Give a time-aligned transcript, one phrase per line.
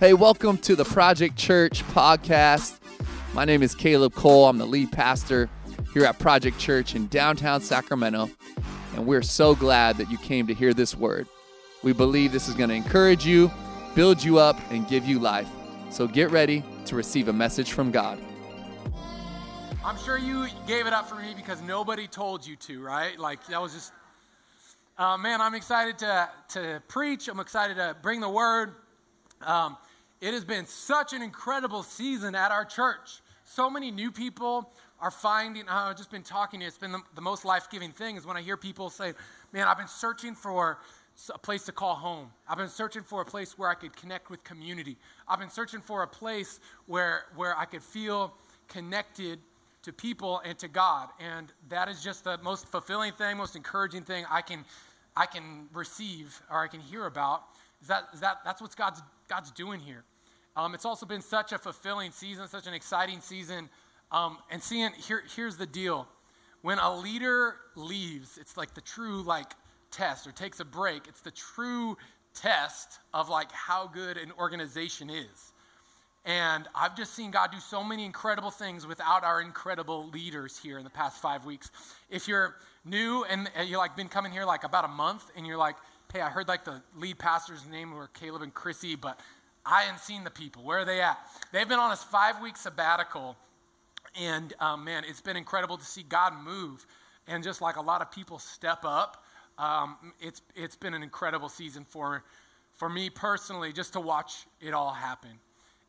[0.00, 2.80] Hey, welcome to the Project Church podcast.
[3.32, 4.48] My name is Caleb Cole.
[4.48, 5.48] I'm the lead pastor
[5.92, 8.28] here at Project Church in downtown Sacramento,
[8.96, 11.28] and we're so glad that you came to hear this word.
[11.84, 13.52] We believe this is going to encourage you,
[13.94, 15.48] build you up, and give you life.
[15.90, 18.18] So get ready to receive a message from God.
[19.84, 23.16] I'm sure you gave it up for me because nobody told you to, right?
[23.16, 23.92] Like that was just,
[24.98, 25.40] uh, man.
[25.40, 27.28] I'm excited to to preach.
[27.28, 28.74] I'm excited to bring the word.
[29.44, 29.76] Um,
[30.20, 33.20] it has been such an incredible season at our church.
[33.44, 34.70] So many new people
[35.00, 37.68] are finding, uh, I've just been talking to you, it's been the, the most life
[37.70, 39.12] giving thing is when I hear people say,
[39.52, 40.78] Man, I've been searching for
[41.32, 42.30] a place to call home.
[42.48, 44.96] I've been searching for a place where I could connect with community.
[45.28, 48.34] I've been searching for a place where, where I could feel
[48.68, 49.38] connected
[49.82, 51.10] to people and to God.
[51.20, 54.64] And that is just the most fulfilling thing, most encouraging thing I can,
[55.16, 57.44] I can receive or I can hear about.
[57.84, 60.04] Is that, is that that's what God's, God's doing here.
[60.56, 63.68] Um, it's also been such a fulfilling season, such an exciting season.
[64.10, 66.08] Um, and seeing, here, here's the deal.
[66.62, 69.52] When a leader leaves, it's like the true like
[69.90, 71.08] test or takes a break.
[71.08, 71.98] It's the true
[72.32, 75.52] test of like how good an organization is.
[76.24, 80.78] And I've just seen God do so many incredible things without our incredible leaders here
[80.78, 81.70] in the past five weeks.
[82.08, 82.54] If you're
[82.86, 85.76] new and you're like been coming here like about a month and you're like,
[86.14, 89.18] hey, I heard like the lead pastor's name were Caleb and Chrissy, but
[89.66, 90.62] I hadn't seen the people.
[90.62, 91.18] Where are they at?
[91.52, 93.36] They've been on a five week sabbatical.
[94.20, 96.86] And um, man, it's been incredible to see God move
[97.26, 99.24] and just like a lot of people step up.
[99.58, 102.22] Um, it's, it's been an incredible season for,
[102.74, 105.30] for me personally just to watch it all happen.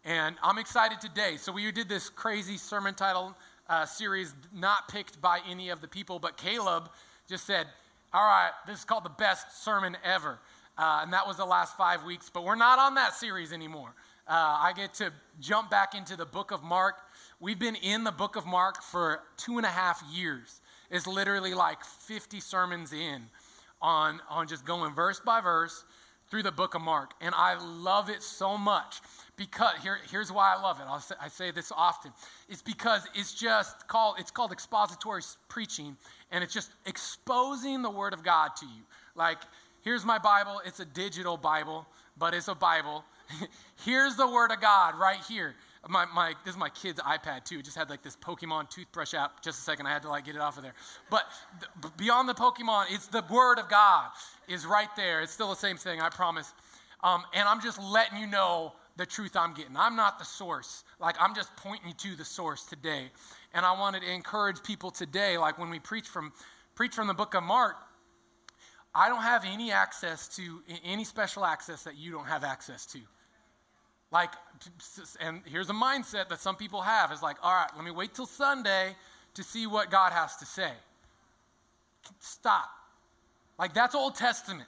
[0.05, 1.37] And I'm excited today.
[1.37, 3.37] So we did this crazy sermon title
[3.69, 6.89] uh, series, not picked by any of the people, but Caleb
[7.27, 7.67] just said,
[8.13, 10.39] All right, this is called the best sermon ever.
[10.77, 12.29] Uh, and that was the last five weeks.
[12.33, 13.93] But we're not on that series anymore.
[14.27, 16.95] Uh, I get to jump back into the book of Mark.
[17.39, 20.61] We've been in the book of Mark for two and a half years.
[20.89, 23.21] It's literally like 50 sermons in
[23.81, 25.83] on, on just going verse by verse
[26.35, 27.11] through the book of Mark.
[27.21, 28.99] And I love it so much
[29.37, 31.01] because here, here's why I love it.
[31.01, 32.11] Say, i say this often.
[32.49, 35.95] It's because it's just called it's called expository preaching,
[36.31, 38.81] and it's just exposing the word of God to you.
[39.15, 39.37] Like
[39.85, 40.61] Here's my Bible.
[40.65, 41.85] It's a digital Bible,
[42.17, 43.05] but it's a Bible.
[43.85, 45.53] Here's the Word of God right here.
[45.87, 47.59] My, my, this is my kid's iPad too.
[47.59, 49.43] It just had like this Pokemon toothbrush app.
[49.43, 50.73] Just a second, I had to like get it off of there.
[51.11, 51.25] But
[51.83, 54.09] th- beyond the Pokemon, it's the Word of God
[54.47, 55.21] is right there.
[55.21, 56.51] It's still the same thing, I promise.
[57.03, 59.75] Um, and I'm just letting you know the truth I'm getting.
[59.77, 60.83] I'm not the source.
[60.99, 63.09] Like I'm just pointing you to the source today.
[63.53, 66.31] And I wanted to encourage people today, like when we preach from
[66.75, 67.75] preach from the book of Mark,
[68.93, 72.99] I don't have any access to any special access that you don't have access to.
[74.11, 74.31] Like,
[75.19, 78.13] and here's a mindset that some people have is like, all right, let me wait
[78.13, 78.95] till Sunday
[79.33, 80.71] to see what God has to say.
[82.19, 82.69] Stop.
[83.57, 84.67] Like, that's Old Testament.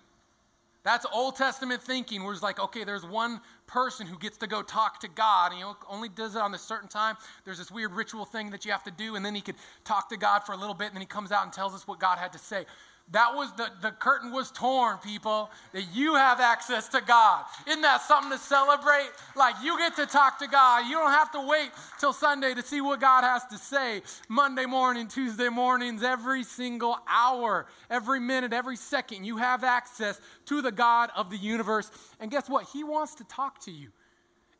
[0.84, 4.62] That's Old Testament thinking where it's like, okay, there's one person who gets to go
[4.62, 7.18] talk to God, and he only does it on this certain time.
[7.44, 10.08] There's this weird ritual thing that you have to do, and then he could talk
[10.10, 12.00] to God for a little bit, and then he comes out and tells us what
[12.00, 12.66] God had to say
[13.12, 17.46] that was the, the curtain was torn, people, that you have access to God.
[17.66, 19.10] Isn't that something to celebrate?
[19.36, 20.88] Like you get to talk to God.
[20.88, 24.02] You don't have to wait till Sunday to see what God has to say.
[24.28, 30.62] Monday morning, Tuesday mornings, every single hour, every minute, every second, you have access to
[30.62, 31.90] the God of the universe.
[32.20, 32.68] And guess what?
[32.74, 33.88] He wants to talk to you.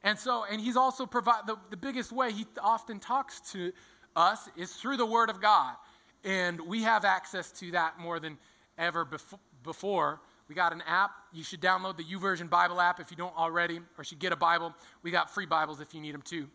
[0.04, 3.74] And so, and he's also provide the, the biggest way he often talks to
[4.16, 5.76] us is through the word of God.
[6.28, 8.38] And we have access to that more than
[8.78, 9.08] ever
[9.64, 10.20] before.
[10.50, 11.12] We got an app.
[11.32, 14.36] You should download the YouVersion Bible app if you don't already, or should get a
[14.36, 14.76] Bible.
[15.04, 16.50] We got free Bibles if you need them too.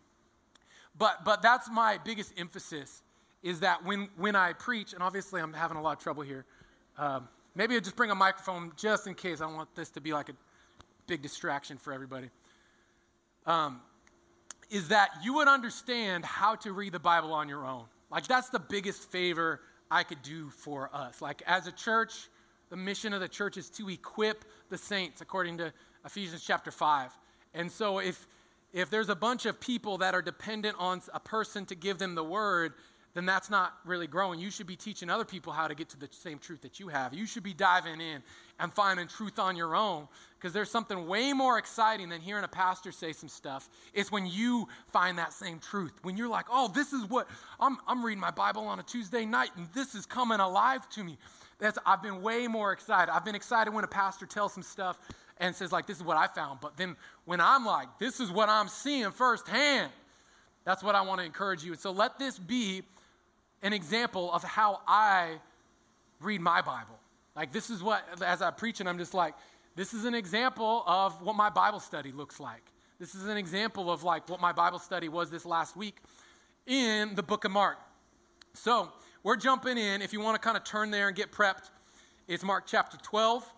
[0.98, 3.02] But, but that's my biggest emphasis
[3.42, 6.44] is that when, when I preach, and obviously I'm having a lot of trouble here,
[6.98, 9.40] um, maybe I'll just bring a microphone just in case.
[9.40, 10.34] I don't want this to be like a
[11.06, 12.28] big distraction for everybody.
[13.46, 13.80] Um,
[14.68, 17.84] is that you would understand how to read the Bible on your own.
[18.12, 19.60] Like, that's the biggest favor
[19.90, 21.22] I could do for us.
[21.22, 22.28] Like, as a church,
[22.68, 25.72] the mission of the church is to equip the saints, according to
[26.04, 27.10] Ephesians chapter 5.
[27.54, 28.26] And so, if
[28.72, 32.14] if there's a bunch of people that are dependent on a person to give them
[32.14, 32.72] the word,
[33.14, 34.40] then that's not really growing.
[34.40, 36.88] You should be teaching other people how to get to the same truth that you
[36.88, 37.12] have.
[37.12, 38.22] You should be diving in
[38.58, 42.48] and finding truth on your own because there's something way more exciting than hearing a
[42.48, 43.68] pastor say some stuff.
[43.92, 45.92] It's when you find that same truth.
[46.02, 47.28] When you're like, oh, this is what
[47.60, 51.04] I'm, I'm reading my Bible on a Tuesday night and this is coming alive to
[51.04, 51.18] me.
[51.58, 53.12] That's, I've been way more excited.
[53.12, 54.98] I've been excited when a pastor tells some stuff
[55.36, 56.60] and says, like, this is what I found.
[56.60, 59.90] But then when I'm like, this is what I'm seeing firsthand,
[60.64, 61.72] that's what I want to encourage you.
[61.72, 62.82] And so let this be
[63.62, 65.38] an example of how I
[66.20, 66.98] read my Bible.
[67.34, 69.34] Like, this is what, as I preach, and I'm just like,
[69.74, 72.62] this is an example of what my Bible study looks like.
[72.98, 75.96] This is an example of like what my Bible study was this last week
[76.66, 77.78] in the book of Mark.
[78.52, 78.92] So,
[79.22, 80.02] we're jumping in.
[80.02, 81.70] If you want to kind of turn there and get prepped,
[82.28, 83.50] it's Mark chapter 12,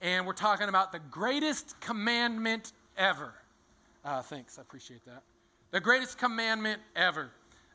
[0.00, 3.34] and we're talking about the greatest commandment ever.
[4.04, 5.22] Uh, thanks, I appreciate that.
[5.72, 7.30] The greatest commandment ever.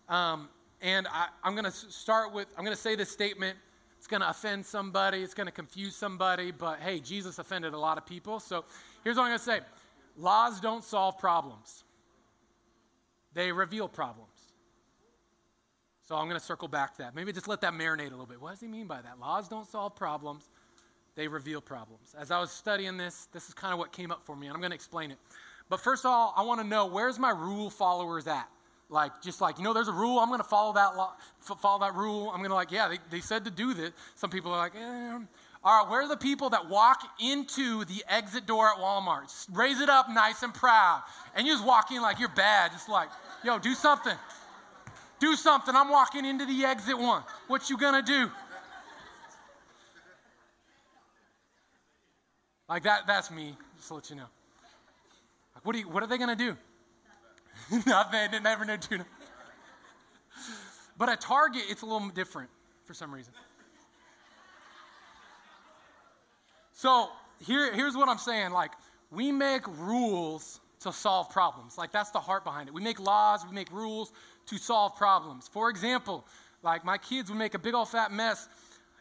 [0.07, 0.49] Um,
[0.81, 3.57] and I, I'm going to start with, I'm going to say this statement.
[3.97, 7.77] It's going to offend somebody, it's going to confuse somebody, but hey, Jesus offended a
[7.77, 8.39] lot of people.
[8.39, 8.63] So
[9.03, 9.59] here's what I'm going to say
[10.17, 11.83] laws don't solve problems,
[13.33, 14.29] they reveal problems.
[16.07, 17.13] So I'm going to circle back to that.
[17.13, 18.41] Maybe just let that marinate a little bit.
[18.41, 19.19] What does he mean by that?
[19.19, 20.49] Laws don't solve problems,
[21.15, 22.15] they reveal problems.
[22.17, 24.55] As I was studying this, this is kind of what came up for me, and
[24.55, 25.17] I'm going to explain it.
[25.67, 28.49] But first of all, I want to know where's my rule followers at?
[28.89, 31.79] Like, just like, you know, there's a rule, I'm going to follow that, law, follow
[31.79, 32.31] that rule.
[32.31, 33.91] I'm going to, like, yeah, they, they said to do this.
[34.15, 35.19] Some people are like, eh.
[35.61, 39.29] All right, where are the people that walk into the exit door at Walmart?
[39.51, 41.03] Raise it up nice and proud.
[41.35, 42.71] And you just walk in like you're bad.
[42.71, 43.09] Just like,
[43.43, 44.15] yo, do something.
[45.19, 45.75] Do something.
[45.75, 47.23] I'm walking into the exit one.
[47.47, 48.31] What you gonna do?
[52.69, 54.27] Like that, that's me, just to let you know.
[55.55, 56.55] Like, what, are you, what are they gonna do?
[57.85, 58.99] Nothing, they never know do.
[60.97, 62.49] But at Target, it's a little different
[62.85, 63.33] for some reason.
[66.73, 67.09] So
[67.45, 68.51] here, here's what I'm saying.
[68.51, 68.71] Like,
[69.11, 71.77] we make rules to solve problems.
[71.77, 72.73] Like, that's the heart behind it.
[72.73, 74.11] We make laws, we make rules
[74.47, 75.47] to solve problems.
[75.47, 76.25] For example,
[76.63, 78.47] like my kids would make a big old fat mess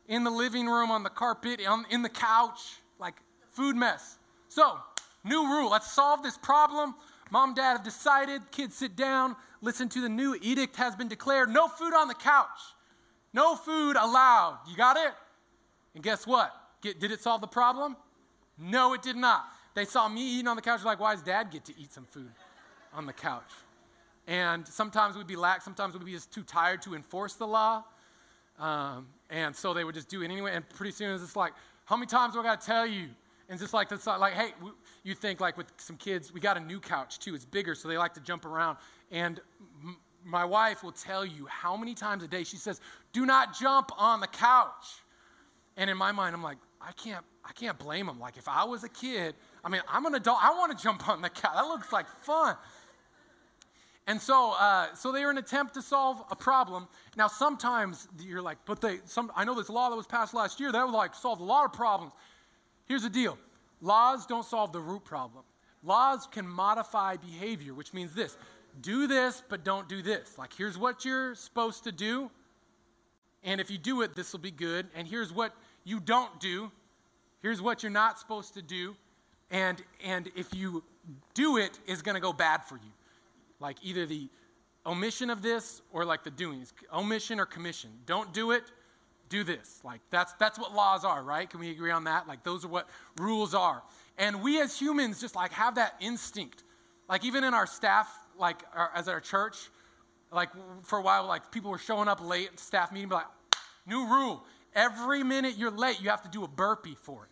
[0.07, 2.61] in the living room, on the carpet, on, in the couch,
[2.99, 3.15] like
[3.53, 4.19] food mess.
[4.49, 4.79] So,
[5.25, 6.95] new rule let's solve this problem.
[7.31, 11.09] Mom, and dad have decided, kids sit down, listen to the new edict has been
[11.09, 12.47] declared no food on the couch,
[13.33, 14.59] no food allowed.
[14.69, 15.13] You got it?
[15.95, 16.55] And guess what?
[16.81, 17.97] Get, did it solve the problem?
[18.59, 19.47] No, it did not.
[19.75, 22.05] They saw me eating on the couch, like, why does dad get to eat some
[22.05, 22.31] food
[22.93, 23.51] on the couch?
[24.27, 27.85] And sometimes we'd be lax, sometimes we'd be just too tired to enforce the law.
[28.59, 30.53] Um, and so they would just do it anyway.
[30.55, 31.53] And pretty soon it's just like,
[31.85, 33.09] how many times do I got to tell you?
[33.49, 34.51] And just like, like, hey,
[35.05, 37.35] you think like with some kids, we got a new couch too.
[37.35, 38.77] It's bigger, so they like to jump around.
[39.11, 39.41] And
[39.83, 42.81] m- my wife will tell you how many times a day she says,
[43.15, 45.03] do not jump on the couch.
[45.79, 48.21] And in my mind, I'm like, I can't, I can't blame them.
[48.21, 49.35] Like if I was a kid,
[49.65, 50.39] I mean, I'm an adult.
[50.43, 51.53] I want to jump on the couch.
[51.55, 52.57] That looks like fun.
[54.07, 56.89] And so, uh, so they were an attempt to solve a problem.
[57.17, 60.61] Now, sometimes you're like, but they, some, I know this law that was passed last
[60.61, 62.13] year that would like solve a lot of problems.
[62.89, 63.39] Here's the deal:
[63.81, 65.45] laws don't solve the root problem.
[65.85, 68.37] Laws can modify behavior, which means this:
[68.81, 70.37] do this, but don't do this.
[70.37, 72.31] Like, here's what you're supposed to do,
[73.45, 74.87] and if you do it, this will be good.
[74.95, 75.55] And here's what
[75.85, 76.71] you don't do.
[77.41, 78.97] Here's what you're not supposed to do.
[79.51, 80.83] And, and if you
[81.35, 82.91] do it's going to go bad for you.
[83.61, 84.29] Like either the
[84.85, 86.67] omission of this or like the doing.
[86.93, 87.91] omission or commission.
[88.07, 88.65] Don't do it,
[89.29, 89.81] do this.
[89.85, 91.49] Like that's, that's what laws are, right?
[91.49, 92.27] Can we agree on that?
[92.27, 92.89] Like those are what
[93.19, 93.83] rules are.
[94.19, 96.65] And we as humans just like have that instinct.
[97.09, 99.71] Like even in our staff, like our, as our church,
[100.33, 100.51] like
[100.83, 103.27] for a while, like people were showing up late at staff meeting, like,
[103.87, 104.45] new rule.
[104.75, 107.31] Every minute you're late, you have to do a burpee for it.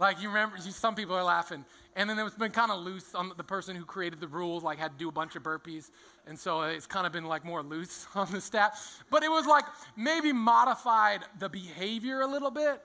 [0.00, 1.62] Like you remember, some people are laughing.
[1.94, 4.78] And then it's been kind of loose on the person who created the rules, like
[4.78, 5.90] had to do a bunch of burpees.
[6.26, 9.04] And so it's kind of been like more loose on the staff.
[9.10, 9.64] But it was like
[9.96, 12.80] maybe modified the behavior a little bit.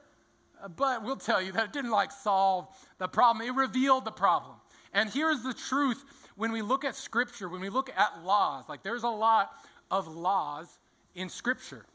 [0.76, 2.68] But we'll tell you that it didn't like solve
[2.98, 4.56] the problem, it revealed the problem.
[4.94, 6.04] And here's the truth
[6.36, 9.52] when we look at scripture, when we look at laws, like there's a lot
[9.90, 10.68] of laws
[11.14, 11.86] in scripture.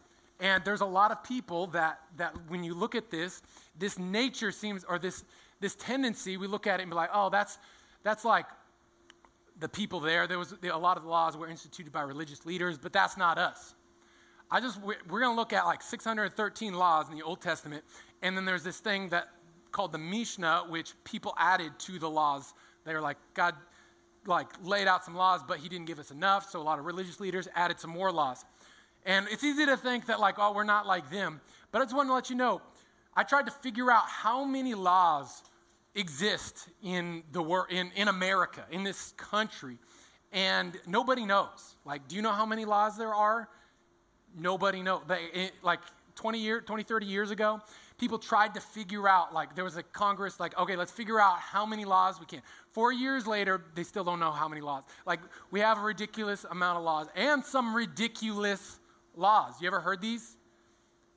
[0.41, 3.43] And there's a lot of people that, that when you look at this,
[3.79, 5.25] this nature seems, or this,
[5.61, 7.59] this tendency, we look at it and be like, oh, that's,
[8.03, 8.47] that's like
[9.59, 10.27] the people there.
[10.27, 13.75] There was a lot of laws were instituted by religious leaders, but that's not us.
[14.51, 17.85] I just, we're, we're going to look at like 613 laws in the Old Testament,
[18.23, 19.29] and then there's this thing that
[19.71, 22.55] called the Mishnah, which people added to the laws.
[22.85, 23.55] They were like, God
[24.27, 26.85] like laid out some laws, but he didn't give us enough, so a lot of
[26.85, 28.45] religious leaders added some more laws.
[29.07, 31.41] And it's easy to think that, like, oh, we're not like them.
[31.73, 32.61] But I just want to let you know
[33.15, 35.43] I tried to figure out how many laws
[35.95, 39.79] exist in, the wor- in, in America, in this country,
[40.33, 41.77] and nobody knows.
[41.85, 43.49] Like, do you know how many laws there are?
[44.39, 45.03] Nobody knows.
[45.09, 45.81] They, it, like
[46.15, 47.61] 20, year, 20, 30 years ago,
[47.99, 51.39] people tried to figure out, like, there was a Congress, like, okay, let's figure out
[51.39, 52.43] how many laws we can.
[52.71, 54.85] Four years later, they still don't know how many laws.
[55.05, 58.80] Like, we have a ridiculous amount of laws and some ridiculous
[59.17, 59.61] laws.
[59.61, 60.37] You ever heard these?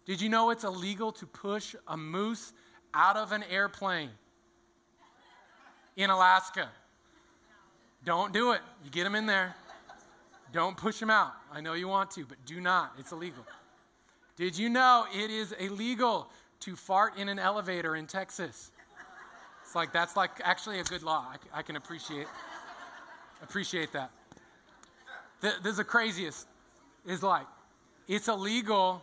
[0.05, 2.53] Did you know it's illegal to push a moose
[2.93, 4.09] out of an airplane
[5.95, 6.69] in Alaska?
[8.03, 8.61] Don't do it.
[8.83, 9.55] You get them in there.
[10.51, 11.33] Don't push them out.
[11.51, 12.93] I know you want to, but do not.
[12.99, 13.45] It's illegal.
[14.35, 16.29] Did you know it is illegal
[16.63, 18.71] to fart in an elevator in Texas.
[19.61, 21.25] It's like that's like actually a good law.
[21.29, 22.27] I, I can appreciate
[23.41, 24.11] appreciate that.
[25.41, 26.47] This is the craziest.
[27.05, 27.45] Is like
[28.07, 29.01] it's illegal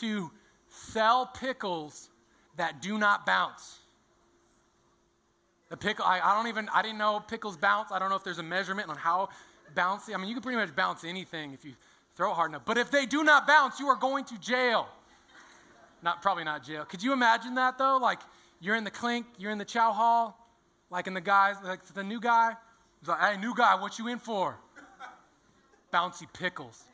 [0.00, 0.30] to
[0.68, 2.08] sell pickles
[2.56, 3.78] that do not bounce.
[5.70, 7.92] The pickle, I, I, don't even, I didn't know pickles bounce.
[7.92, 9.30] I don't know if there's a measurement on how
[9.74, 10.14] bouncy.
[10.14, 11.72] I mean, you can pretty much bounce anything if you
[12.14, 12.62] throw it hard enough.
[12.64, 14.88] But if they do not bounce, you are going to jail.
[16.02, 16.84] Not probably not jail.
[16.84, 17.96] Could you imagine that though?
[17.96, 18.20] Like
[18.60, 20.46] you're in the clink, you're in the chow hall,
[20.90, 22.52] like in the guys, like the new guy.
[23.00, 24.56] He's like, hey, new guy, what you in for?
[25.92, 26.84] bouncy pickles.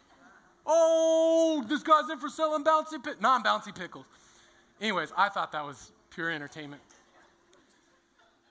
[0.71, 4.05] Oh, this guy's in for selling bouncy, pi- non-bouncy pickles.
[4.81, 6.83] Anyways, I thought that was pure entertainment.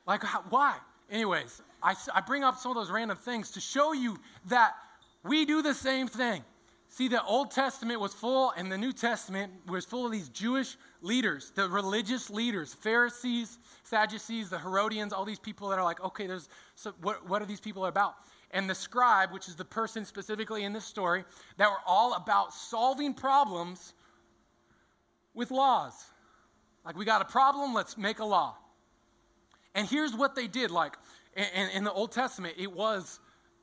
[0.07, 0.77] Like, why?
[1.11, 4.73] Anyways, I, I bring up some of those random things to show you that
[5.23, 6.43] we do the same thing.
[6.89, 10.77] See, the Old Testament was full, and the New Testament was full of these Jewish
[11.01, 16.25] leaders, the religious leaders, Pharisees, Sadducees, the Herodians, all these people that are like, okay,
[16.25, 18.15] there's so what, what are these people about?
[18.51, 21.25] And the scribe, which is the person specifically in this story,
[21.57, 23.93] that were all about solving problems
[25.33, 25.93] with laws.
[26.85, 28.55] Like, we got a problem, let's make a law.
[29.75, 30.71] And here's what they did.
[30.71, 30.95] Like,
[31.35, 33.19] in, in the Old Testament, it was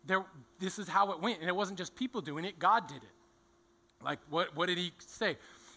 [0.07, 0.25] there,
[0.61, 1.41] this is how it went.
[1.41, 4.05] And it wasn't just people doing it, God did it.
[4.05, 5.37] Like, what, what did he say?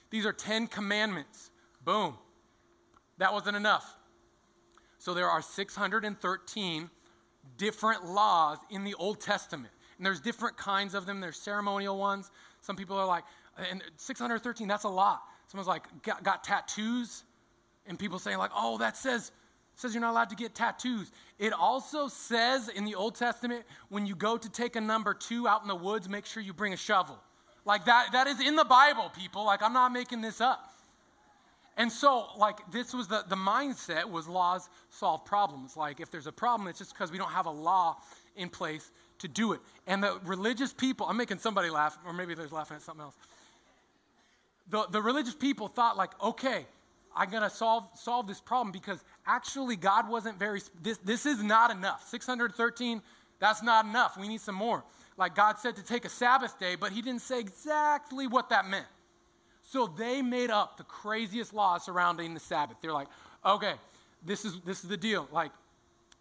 [0.09, 1.49] These are 10 commandments.
[1.83, 2.17] Boom.
[3.17, 3.97] That wasn't enough.
[4.97, 6.89] So there are 613
[7.57, 9.73] different laws in the Old Testament.
[9.97, 11.19] And there's different kinds of them.
[11.19, 12.31] There's ceremonial ones.
[12.61, 13.23] Some people are like,
[13.71, 15.21] and 613, that's a lot.
[15.47, 17.23] Someone's like, got, got tattoos.
[17.87, 19.31] And people saying, like, oh, that says
[19.77, 21.11] says you're not allowed to get tattoos.
[21.37, 25.47] It also says in the Old Testament, when you go to take a number two
[25.47, 27.17] out in the woods, make sure you bring a shovel.
[27.63, 29.45] Like that, that is in the Bible, people.
[29.45, 30.73] Like I'm not making this up.
[31.77, 35.77] And so, like, this was the, the mindset was laws solve problems.
[35.77, 37.97] Like, if there's a problem, it's just because we don't have a law
[38.35, 39.59] in place to do it.
[39.85, 43.15] And the religious people, I'm making somebody laugh, or maybe they're laughing at something else.
[44.69, 46.65] The, the religious people thought, like, okay,
[47.15, 51.41] I'm going to solve, solve this problem because actually God wasn't very, this, this is
[51.43, 52.07] not enough.
[52.09, 53.01] 613,
[53.39, 54.17] that's not enough.
[54.17, 54.83] We need some more
[55.17, 58.67] like God said to take a Sabbath day, but He didn't say exactly what that
[58.67, 58.85] meant.
[59.69, 62.77] So they made up the craziest laws surrounding the Sabbath.
[62.81, 63.09] They're like,
[63.45, 63.73] okay,
[64.25, 65.27] this is this is the deal.
[65.31, 65.51] Like,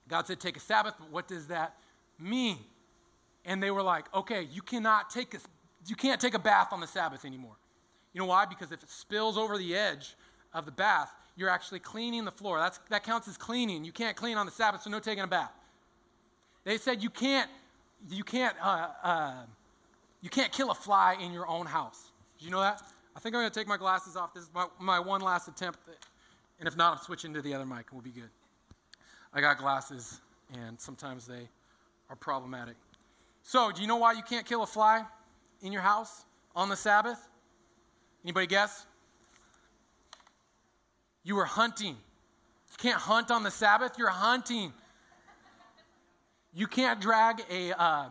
[0.09, 1.77] God said take a Sabbath, but what does that
[2.19, 2.59] mean?
[3.45, 5.39] And they were like, okay, you cannot take a
[5.87, 7.57] you can't take a bath on the Sabbath anymore.
[8.13, 8.47] You know why?
[8.47, 10.17] Because if it spills over the edge
[10.53, 12.59] of the bath, you're actually cleaning the floor.
[12.59, 13.85] That's, that counts as cleaning.
[13.85, 15.53] You can't clean on the Sabbath, so no taking a bath.
[16.65, 17.51] They said you can't
[18.11, 19.33] you can't, uh, uh,
[20.21, 22.11] you can't kill a fly in your own house.
[22.39, 22.83] Did you know that?
[23.17, 24.35] I think I'm going to take my glasses off.
[24.35, 25.79] This is my, my one last attempt.
[26.59, 28.29] And if not, I'm switching to the other mic and we'll be good.
[29.33, 30.21] I got glasses,
[30.53, 31.49] and sometimes they
[32.11, 32.77] are problematic.
[33.43, 35.03] So, do you know why you can't kill a fly
[35.63, 37.29] in your house on the Sabbath?
[38.23, 38.87] Anybody guess?
[41.25, 41.97] You were hunting.
[41.97, 44.73] You can't hunt on the Sabbath, you're hunting.
[46.55, 48.09] You can't drag a, uh,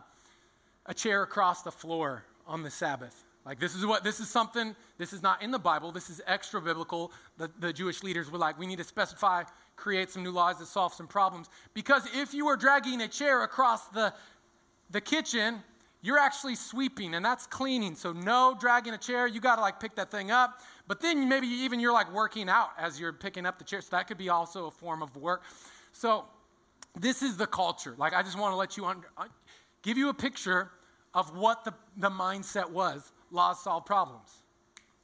[0.85, 3.24] a chair across the floor on the Sabbath.
[3.45, 6.19] Like, this is what, this is something, this is not in the Bible, this is
[6.25, 7.11] extra biblical.
[7.37, 9.43] The, the Jewish leaders were like, we need to specify,
[9.75, 11.49] create some new laws to solve some problems.
[11.75, 14.11] Because if you are dragging a chair across the,
[14.89, 15.61] the kitchen,
[16.01, 17.93] you're actually sweeping and that's cleaning.
[17.95, 20.61] So, no dragging a chair, you got to like pick that thing up.
[20.87, 23.81] But then maybe even you're like working out as you're picking up the chair.
[23.81, 25.43] So, that could be also a form of work.
[25.93, 26.25] So,
[26.99, 27.93] this is the culture.
[27.97, 29.25] Like, I just want to let you un- uh,
[29.83, 30.71] give you a picture
[31.13, 33.11] of what the, the mindset was.
[33.31, 34.43] Laws solve problems.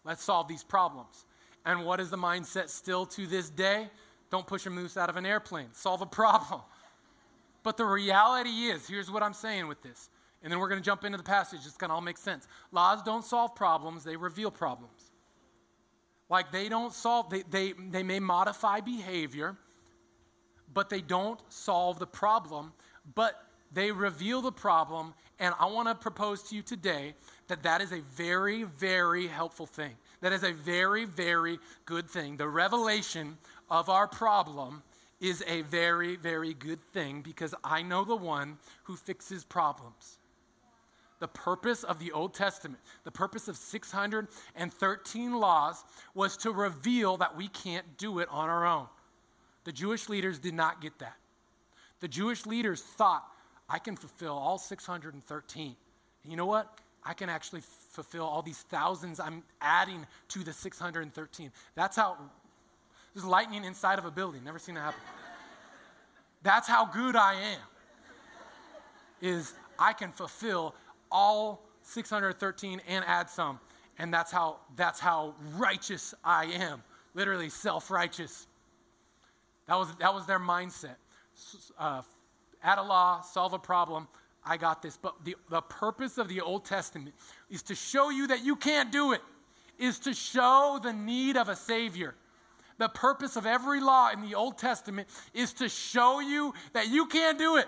[0.03, 1.25] Let's solve these problems.
[1.65, 3.89] And what is the mindset still to this day?
[4.31, 5.67] Don't push a moose out of an airplane.
[5.73, 6.61] Solve a problem.
[7.63, 10.09] But the reality is here's what I'm saying with this.
[10.43, 11.59] And then we're going to jump into the passage.
[11.65, 12.47] It's going to all make sense.
[12.71, 15.11] Laws don't solve problems, they reveal problems.
[16.29, 19.57] Like they don't solve, they, they, they may modify behavior,
[20.73, 22.71] but they don't solve the problem,
[23.15, 25.13] but they reveal the problem.
[25.39, 27.13] And I want to propose to you today
[27.47, 29.91] that that is a very, very helpful thing.
[30.21, 32.37] That is a very, very good thing.
[32.37, 33.37] The revelation
[33.69, 34.83] of our problem
[35.19, 40.17] is a very, very good thing because I know the one who fixes problems.
[41.19, 45.83] The purpose of the Old Testament, the purpose of 613 laws
[46.15, 48.87] was to reveal that we can't do it on our own.
[49.63, 51.15] The Jewish leaders did not get that.
[51.99, 53.23] The Jewish leaders thought,
[53.71, 55.75] I can fulfill all 613.
[56.23, 56.79] And you know what?
[57.03, 61.51] I can actually fulfill all these thousands I'm adding to the 613.
[61.75, 62.17] That's how
[63.13, 64.43] there's lightning inside of a building.
[64.43, 64.99] Never seen that happen.
[66.43, 67.59] That's how good I am.
[69.21, 70.75] Is I can fulfill
[71.11, 73.59] all 613 and add some.
[73.99, 76.81] And that's how that's how righteous I am.
[77.13, 78.47] Literally self-righteous.
[79.67, 80.95] That was that was their mindset.
[81.77, 82.01] Uh,
[82.63, 84.07] add a law, solve a problem.
[84.45, 84.97] I got this.
[84.97, 87.15] But the, the purpose of the Old Testament
[87.49, 89.21] is to show you that you can't do it,
[89.77, 92.15] is to show the need of a Savior.
[92.77, 97.05] The purpose of every law in the Old Testament is to show you that you
[97.05, 97.67] can't do it,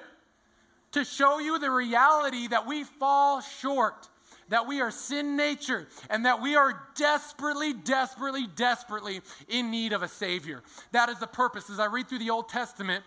[0.93, 4.09] to show you the reality that we fall short,
[4.49, 10.01] that we are sin nature, and that we are desperately, desperately, desperately in need of
[10.01, 10.63] a Savior.
[10.91, 11.69] That is the purpose.
[11.69, 13.03] As I read through the Old Testament,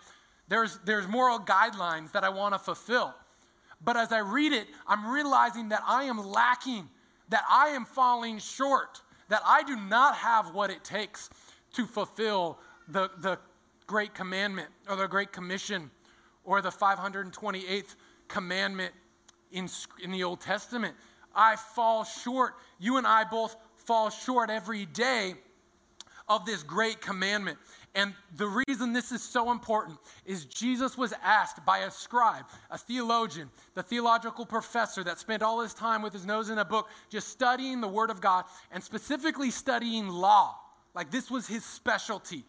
[0.47, 3.13] there's, there's moral guidelines that I want to fulfill.
[3.83, 6.87] But as I read it, I'm realizing that I am lacking,
[7.29, 11.29] that I am falling short, that I do not have what it takes
[11.73, 13.37] to fulfill the, the
[13.85, 15.91] Great Commandment or the Great Commission
[16.43, 17.95] or the 528th
[18.27, 18.93] commandment
[19.51, 19.69] in,
[20.01, 20.95] in the Old Testament.
[21.35, 22.55] I fall short.
[22.79, 25.35] You and I both fall short every day
[26.27, 27.57] of this great commandment.
[27.97, 32.77] And the reason this is so important is Jesus was asked by a scribe, a
[32.77, 36.89] theologian, the theological professor that spent all his time with his nose in a book
[37.09, 40.59] just studying the Word of God and specifically studying law.
[40.93, 42.45] Like this was his specialty.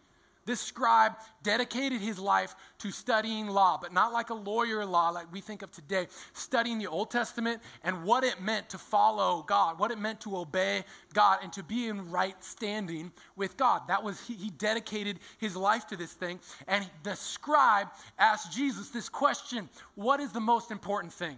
[0.48, 1.12] This scribe
[1.42, 5.60] dedicated his life to studying law, but not like a lawyer law like we think
[5.60, 9.98] of today, studying the Old Testament and what it meant to follow God, what it
[9.98, 13.82] meant to obey God and to be in right standing with God.
[13.88, 16.40] That was he, he dedicated his life to this thing.
[16.66, 21.36] And the scribe asked Jesus this question, what is the most important thing?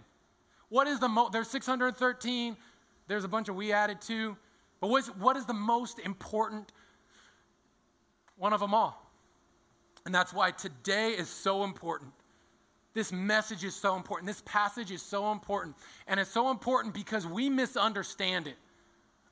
[0.69, 2.55] What is the most there's 613,
[3.09, 4.37] there's a bunch of we added too.
[4.79, 6.71] But what's, what is the most important
[8.41, 8.99] one of them all.
[10.07, 12.11] And that's why today is so important.
[12.95, 14.25] This message is so important.
[14.25, 15.75] This passage is so important.
[16.07, 18.55] And it's so important because we misunderstand it.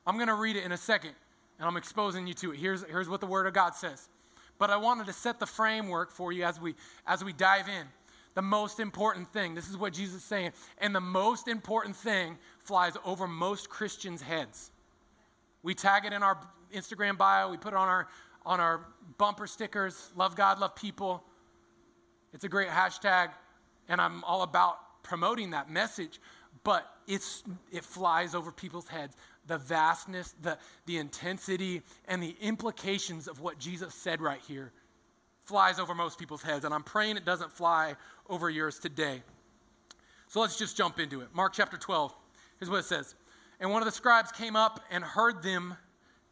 [0.06, 1.10] I'm going to read it in a second,
[1.58, 2.60] and I'm exposing you to it.
[2.60, 4.08] Here's, here's what the Word of God says.
[4.60, 6.76] But I wanted to set the framework for you as we,
[7.08, 7.86] as we dive in.
[8.34, 12.38] The most important thing, this is what Jesus is saying, and the most important thing
[12.60, 14.70] flies over most Christians' heads.
[15.64, 16.38] We tag it in our
[16.72, 18.06] Instagram bio, we put it on our,
[18.44, 18.86] on our
[19.18, 21.22] bumper stickers love God, love people.
[22.32, 23.30] It's a great hashtag,
[23.88, 26.20] and I'm all about promoting that message,
[26.64, 29.16] but it's, it flies over people's heads.
[29.46, 34.72] The vastness, the, the intensity, and the implications of what Jesus said right here
[35.44, 37.94] flies over most people's heads, and I'm praying it doesn't fly
[38.28, 39.22] over yours today.
[40.28, 41.28] So let's just jump into it.
[41.34, 42.14] Mark chapter 12.
[42.60, 43.16] Here's what it says.
[43.58, 45.74] And one of the scribes came up and heard them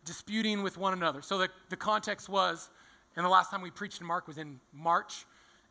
[0.09, 1.23] disputing with one another.
[1.23, 2.71] So the, the context was,
[3.15, 5.27] and the last time we preached in Mark was in March,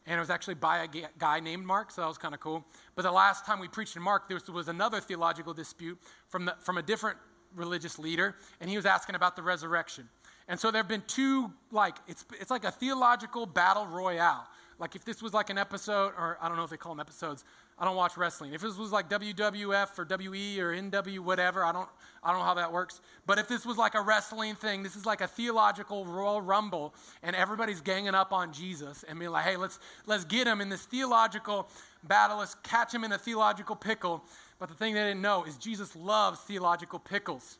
[0.05, 2.63] and it was actually by a guy named Mark, so that was kind of cool.
[2.95, 5.97] But the last time we preached in Mark, there was another theological dispute
[6.29, 7.17] from, the, from a different
[7.55, 10.07] religious leader, and he was asking about the resurrection.
[10.47, 14.47] And so there have been two, like, it's, it's like a theological battle royale.
[14.79, 16.99] Like if this was like an episode, or I don't know if they call them
[16.99, 17.43] episodes,
[17.79, 18.53] I don't watch wrestling.
[18.53, 21.87] If this was like WWF or WE or NW whatever, I don't
[22.23, 23.01] I don't know how that works.
[23.27, 26.95] But if this was like a wrestling thing, this is like a theological Royal Rumble
[27.21, 30.69] and everybody's ganging up on Jesus and being like, "Hey, let's let's get him in
[30.69, 31.69] this theological
[32.05, 32.37] battle.
[32.39, 34.23] Let's catch him in a theological pickle."
[34.59, 37.59] But the thing they didn't know is Jesus loves theological pickles.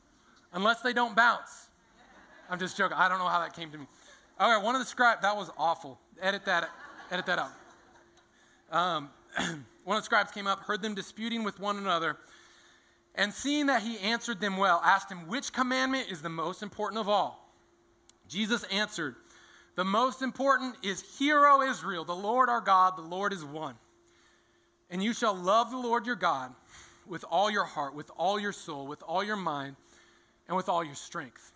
[0.54, 1.68] Unless they don't bounce.
[2.50, 2.98] I'm just joking.
[2.98, 3.86] I don't know how that came to me.
[4.40, 6.00] All right, one of the scribes, that was awful.
[6.22, 6.70] Edit that
[7.12, 7.52] edit that out.
[8.72, 9.10] Um,
[9.88, 12.18] one of the scribes came up, heard them disputing with one another,
[13.16, 17.00] and seeing that he answered them well, asked him, Which commandment is the most important
[17.00, 17.50] of all?
[18.28, 19.16] Jesus answered,
[19.76, 23.76] The most important is, Hear, O Israel, the Lord our God, the Lord is one.
[24.90, 26.54] And you shall love the Lord your God
[27.08, 29.78] with all your heart, with all your soul, with all your mind,
[30.50, 31.54] and with all your strength.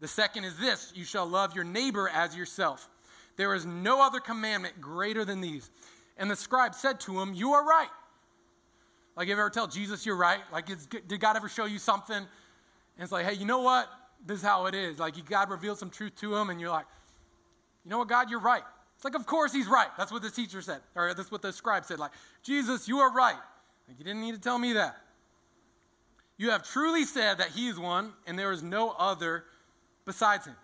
[0.00, 2.88] The second is this you shall love your neighbor as yourself.
[3.36, 5.70] There is no other commandment greater than these.
[6.16, 7.88] And the scribe said to him, You are right.
[9.16, 10.40] Like, you ever tell Jesus you're right?
[10.52, 12.26] Like, did God ever show you something And
[12.98, 13.88] it's like, hey, you know what?
[14.26, 14.98] This is how it is.
[14.98, 16.86] Like, God revealed some truth to him, and you're like,
[17.84, 18.62] you know what, God, you're right.
[18.94, 19.88] It's like, of course he's right.
[19.96, 21.98] That's what the teacher said, or that's what the scribe said.
[21.98, 23.36] Like, Jesus, you are right.
[23.88, 24.96] Like, you didn't need to tell me that.
[26.38, 29.44] You have truly said that he is one, and there is no other
[30.04, 30.56] besides him.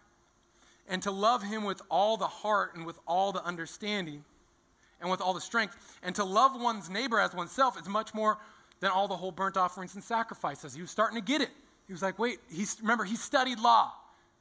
[0.88, 4.24] And to love him with all the heart and with all the understanding
[5.02, 8.38] and with all the strength, and to love one's neighbor as oneself is much more
[8.80, 10.74] than all the whole burnt offerings and sacrifices.
[10.74, 11.50] He was starting to get it.
[11.86, 13.92] He was like, wait, he's, remember, he studied law.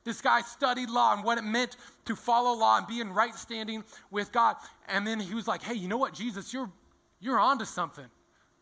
[0.04, 3.36] This guy studied law and what it meant to follow law and be in right
[3.36, 4.56] standing with God.
[4.88, 6.72] And then he was like, hey, you know what, Jesus, you're,
[7.20, 8.06] you're onto something.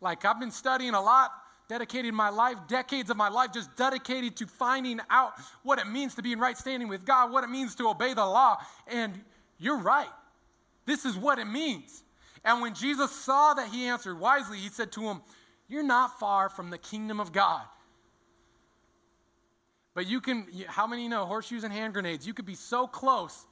[0.02, 1.30] Like, I've been studying a lot,
[1.68, 5.32] dedicated my life, decades of my life, just dedicated to finding out
[5.62, 8.12] what it means to be in right standing with God, what it means to obey
[8.12, 8.58] the law.
[8.86, 9.18] And
[9.58, 10.08] you're right.
[10.90, 12.02] This is what it means.
[12.44, 15.22] And when Jesus saw that he answered wisely, he said to him,
[15.68, 17.62] You're not far from the kingdom of God.
[19.94, 22.26] But you can, how many know horseshoes and hand grenades?
[22.26, 23.46] You could be so close,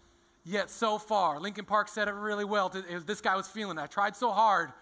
[0.44, 1.38] yet so far.
[1.38, 2.74] Linkin Park said it really well.
[3.06, 3.78] This guy was feeling.
[3.78, 4.72] I tried so hard,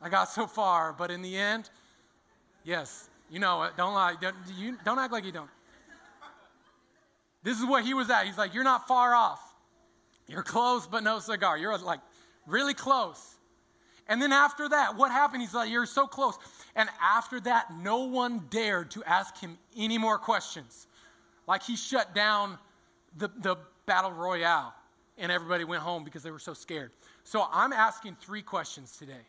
[0.00, 1.68] I got so far, but in the end,
[2.62, 3.72] yes, you know it.
[3.76, 4.14] Don't lie.
[4.20, 5.50] Don't, you, don't act like you don't.
[7.42, 8.24] This is what he was at.
[8.24, 9.47] He's like, You're not far off.
[10.28, 11.58] You're close, but no cigar.
[11.58, 12.00] You're like
[12.46, 13.36] really close.
[14.08, 15.42] And then after that, what happened?
[15.42, 16.38] He's like, You're so close.
[16.76, 20.86] And after that, no one dared to ask him any more questions.
[21.46, 22.58] Like he shut down
[23.16, 24.74] the, the battle royale
[25.16, 26.92] and everybody went home because they were so scared.
[27.24, 29.26] So I'm asking three questions today.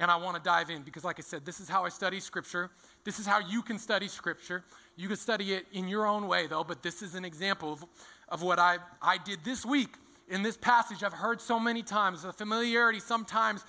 [0.00, 2.20] And I want to dive in because, like I said, this is how I study
[2.20, 2.70] Scripture.
[3.02, 4.62] This is how you can study Scripture.
[4.94, 7.84] You can study it in your own way, though, but this is an example of,
[8.28, 9.96] of what I, I did this week
[10.30, 11.02] in this passage.
[11.02, 12.22] I've heard so many times.
[12.22, 13.64] The familiarity sometimes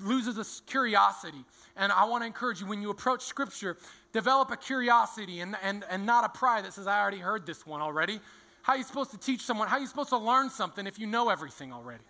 [0.00, 1.44] loses a curiosity.
[1.76, 3.76] And I want to encourage you when you approach Scripture,
[4.12, 7.66] develop a curiosity and, and, and not a pride that says, I already heard this
[7.66, 8.20] one already.
[8.62, 9.68] How are you supposed to teach someone?
[9.68, 12.04] How are you supposed to learn something if you know everything already?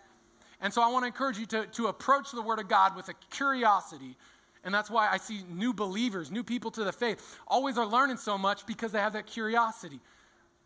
[0.61, 3.09] And so I want to encourage you to, to approach the Word of God with
[3.09, 4.15] a curiosity.
[4.63, 8.17] And that's why I see new believers, new people to the faith, always are learning
[8.17, 9.99] so much because they have that curiosity.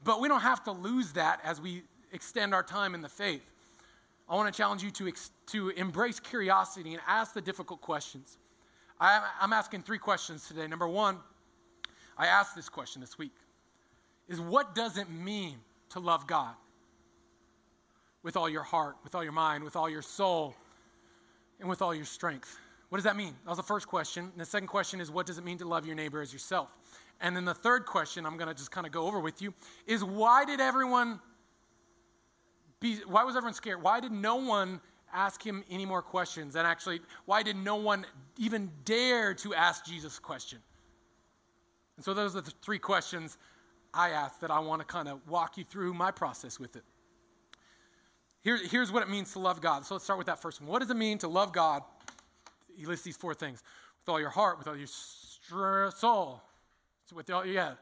[0.04, 3.52] But we don't have to lose that as we extend our time in the faith.
[4.30, 8.38] I want to challenge you to, ex- to embrace curiosity and ask the difficult questions.
[9.00, 10.66] I'm asking three questions today.
[10.68, 11.18] Number one,
[12.18, 13.36] I asked this question this week
[14.28, 15.58] is what does it mean
[15.90, 16.56] to love God?
[18.24, 20.56] With all your heart, with all your mind, with all your soul,
[21.60, 22.60] and with all your strength.
[22.90, 23.36] What does that mean?
[23.44, 24.26] That was the first question.
[24.26, 26.76] And the second question is what does it mean to love your neighbor as yourself?
[27.22, 29.54] And then the third question I'm going to just kind of go over with you
[29.86, 31.20] is why did everyone
[32.80, 33.82] be why was everyone scared?
[33.82, 34.82] Why did no one
[35.14, 36.56] ask him any more questions.
[36.56, 38.06] And actually, why did no one
[38.38, 40.60] even dare to ask Jesus a question?
[41.96, 43.38] And so, those are the three questions
[43.94, 46.84] I asked that I want to kind of walk you through my process with it.
[48.42, 49.86] Here, here's what it means to love God.
[49.86, 50.70] So, let's start with that first one.
[50.70, 51.82] What does it mean to love God?
[52.76, 53.64] He lists these four things
[54.02, 56.42] with all your heart, with all your soul.
[57.06, 57.74] So with all, yeah.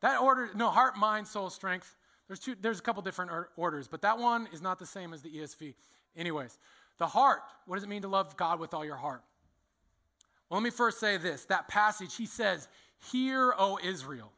[0.00, 1.96] That order, no, heart, mind, soul, strength.
[2.26, 5.20] There's, two, there's a couple different orders, but that one is not the same as
[5.22, 5.74] the ESV.
[6.16, 6.58] Anyways,
[6.98, 7.42] the heart.
[7.66, 9.22] What does it mean to love God with all your heart?
[10.48, 11.44] Well, let me first say this.
[11.46, 12.68] That passage, he says,
[13.12, 14.32] Hear, O Israel,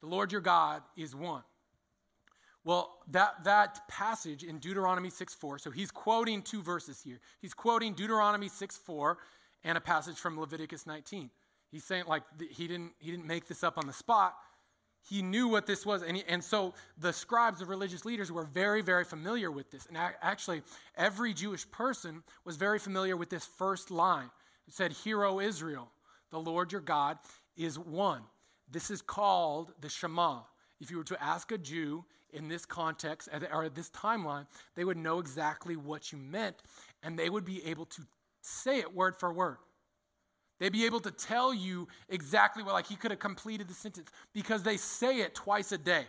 [0.00, 1.42] the Lord your God is one.
[2.64, 7.20] Well, that, that passage in Deuteronomy 6 4, so he's quoting two verses here.
[7.40, 9.18] He's quoting Deuteronomy 6 4
[9.64, 11.30] and a passage from Leviticus 19.
[11.70, 14.34] He's saying, like, he didn't, he didn't make this up on the spot
[15.08, 16.02] he knew what this was.
[16.02, 19.86] And, he, and so the scribes, the religious leaders, were very, very familiar with this.
[19.86, 20.62] And actually,
[20.96, 24.30] every Jewish person was very familiar with this first line.
[24.66, 25.88] It said, Hear, O Israel,
[26.30, 27.18] the Lord your God
[27.56, 28.22] is one.
[28.70, 30.40] This is called the Shema.
[30.80, 34.84] If you were to ask a Jew in this context or at this timeline, they
[34.84, 36.56] would know exactly what you meant
[37.02, 38.02] and they would be able to
[38.42, 39.56] say it word for word.
[40.58, 44.10] They'd be able to tell you exactly what, like he could have completed the sentence
[44.32, 46.04] because they say it twice a day.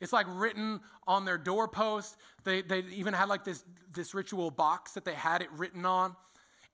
[0.00, 2.16] It's like written on their doorpost.
[2.42, 6.16] They, they even had like this, this ritual box that they had it written on.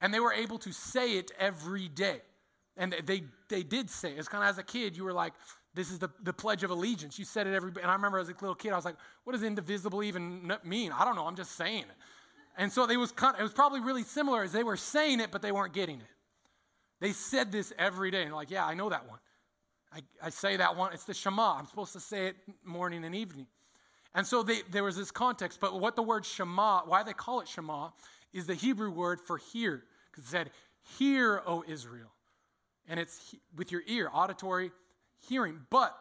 [0.01, 2.23] And they were able to say it every day.
[2.79, 4.19] And they, they did say it.
[4.19, 5.35] It's kind of as a kid, you were like,
[5.75, 7.19] this is the, the Pledge of Allegiance.
[7.19, 9.35] You said it every And I remember as a little kid, I was like, what
[9.35, 10.93] does indivisible even mean?
[10.93, 11.27] I don't know.
[11.27, 11.97] I'm just saying it.
[12.57, 15.21] And so it was, kind of, it was probably really similar as they were saying
[15.21, 16.07] it, but they weren't getting it.
[17.01, 18.25] They said this every day.
[18.25, 19.19] And like, yeah, I know that one.
[19.93, 20.93] I, I say that one.
[20.93, 21.57] It's the Shema.
[21.57, 23.47] I'm supposed to say it morning and evening.
[24.15, 25.61] And so they, there was this context.
[25.61, 27.91] But what the word Shema, why they call it Shema,
[28.33, 29.85] is the Hebrew word for hear.
[30.11, 30.51] Because it said,
[30.99, 32.11] Hear, O Israel.
[32.89, 34.71] And it's with your ear, auditory
[35.29, 35.61] hearing.
[35.71, 35.95] But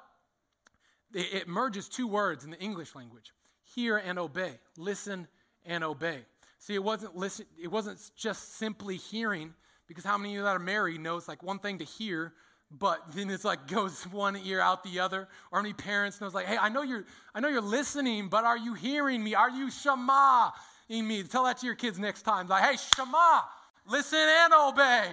[1.14, 3.32] it, it merges two words in the English language
[3.76, 5.28] hear and obey, listen
[5.66, 6.20] and obey.
[6.60, 9.54] See, it wasn't listen, it wasn't just simply hearing,
[9.88, 12.34] because how many of you that are married know it's like one thing to hear,
[12.72, 15.28] but then it's like goes one ear out the other.
[15.52, 18.58] Or any parents knows like, hey, I know you're I know you're listening, but are
[18.58, 19.36] you hearing me?
[19.36, 20.52] Are you shema
[20.90, 21.24] in me?
[21.24, 22.48] Tell that to your kids next time.
[22.48, 23.42] Like, hey, shema,
[23.88, 25.08] listen and obey.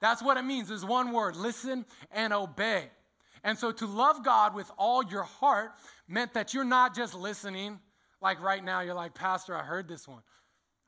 [0.00, 0.70] That's what it means.
[0.70, 2.84] is one word listen and obey.
[3.44, 5.72] And so to love God with all your heart
[6.08, 7.78] meant that you're not just listening,
[8.20, 10.22] like right now, you're like, Pastor, I heard this one.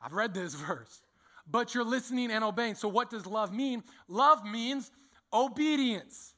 [0.02, 1.02] I've read this verse.
[1.48, 2.74] But you're listening and obeying.
[2.74, 3.82] So what does love mean?
[4.08, 4.90] Love means
[5.32, 6.34] obedience.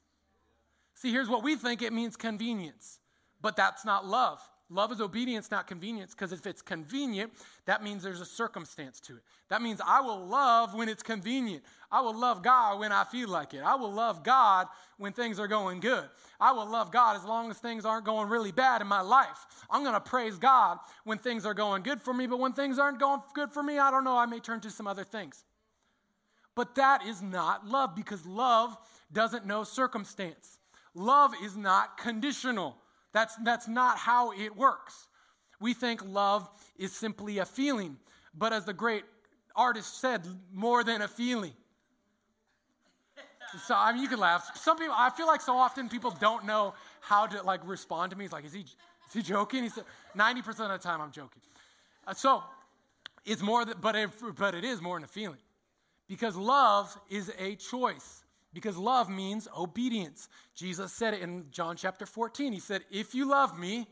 [0.95, 3.01] See, here's what we think it means convenience,
[3.41, 4.41] but that's not love.
[4.73, 7.31] Love is obedience, not convenience, because if it's convenient,
[7.67, 9.23] that means there's a circumstance to it.
[9.51, 11.63] That means I will love when it's convenient.
[11.91, 13.63] I will love God when I feel like it.
[13.63, 16.09] I will love God when things are going good.
[16.41, 19.47] I will love God as long as things aren't going really bad in my life.
[19.69, 22.79] I'm going to praise God when things are going good for me, but when things
[22.79, 25.45] aren't going good for me, I don't know, I may turn to some other things.
[26.55, 28.77] But that is not love because love
[29.13, 30.59] doesn't know circumstance.
[30.95, 32.77] Love is not conditional.
[33.13, 35.07] That's, that's not how it works.
[35.61, 37.97] We think love is simply a feeling,
[38.37, 39.05] but as the great
[39.55, 41.53] artist said, more than a feeling.
[43.67, 44.51] So I mean, you can laugh.
[44.57, 48.17] Some people, I feel like so often people don't know how to like respond to
[48.17, 48.25] me.
[48.25, 49.63] He's like, is he, is he joking?
[49.63, 49.85] He said,
[50.17, 51.43] 90% of the time I'm joking.
[52.07, 52.43] Uh, so
[53.25, 55.39] it's more, than, but, it, but it is more than a feeling.
[56.09, 58.22] Because love is a choice
[58.53, 60.29] because love means obedience.
[60.55, 62.53] Jesus said it in John chapter 14.
[62.53, 63.87] He said, If you love me,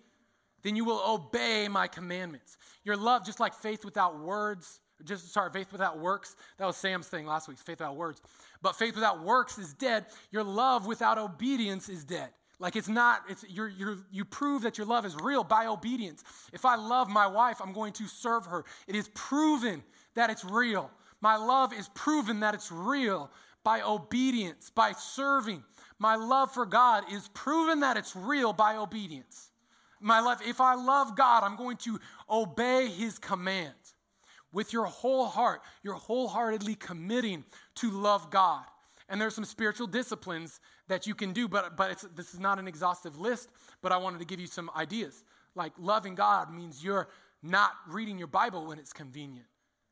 [0.62, 2.56] then you will obey my commandments.
[2.84, 6.36] Your love, just like faith without words, just sorry, faith without works.
[6.58, 8.20] That was Sam's thing last week, faith without words.
[8.62, 10.06] But faith without works is dead.
[10.30, 12.30] Your love without obedience is dead.
[12.58, 16.22] Like it's not, it's you're, you're, you prove that your love is real by obedience.
[16.52, 18.64] If I love my wife, I'm going to serve her.
[18.86, 19.82] It is proven
[20.14, 20.90] that it's real.
[21.22, 23.30] My love is proven that it's real
[23.64, 25.62] by obedience, by serving.
[25.98, 29.50] My love for God is proven that it's real by obedience.
[30.00, 33.74] My love, if I love God, I'm going to obey his command.
[34.52, 37.44] With your whole heart, you're wholeheartedly committing
[37.76, 38.64] to love God.
[39.08, 42.66] And there's some spiritual disciplines that you can do, but, but this is not an
[42.66, 43.50] exhaustive list,
[43.82, 45.24] but I wanted to give you some ideas.
[45.54, 47.08] Like loving God means you're
[47.42, 49.46] not reading your Bible when it's convenient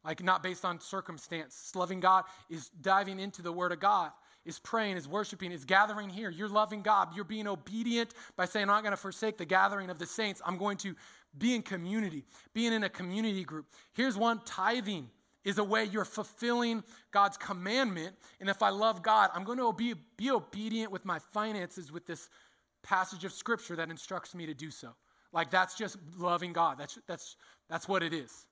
[0.08, 1.70] like not based on circumstance.
[1.74, 4.10] Loving God is diving into the Word of God,
[4.46, 6.30] is praying, is worshiping, is gathering here.
[6.30, 7.14] You're loving God.
[7.14, 10.40] You're being obedient by saying, I'm not going to forsake the gathering of the saints.
[10.46, 10.94] I'm going to
[11.36, 13.66] be in community, being in a community group.
[13.92, 15.10] Here's one tithing
[15.44, 18.16] is a way you're fulfilling God's commandment.
[18.40, 22.06] And if I love God, I'm going to be, be obedient with my finances with
[22.06, 22.30] this
[22.82, 24.88] passage of scripture that instructs me to do so.
[25.34, 26.78] Like that's just loving God.
[26.78, 27.36] That's, that's,
[27.68, 28.46] that's what it is.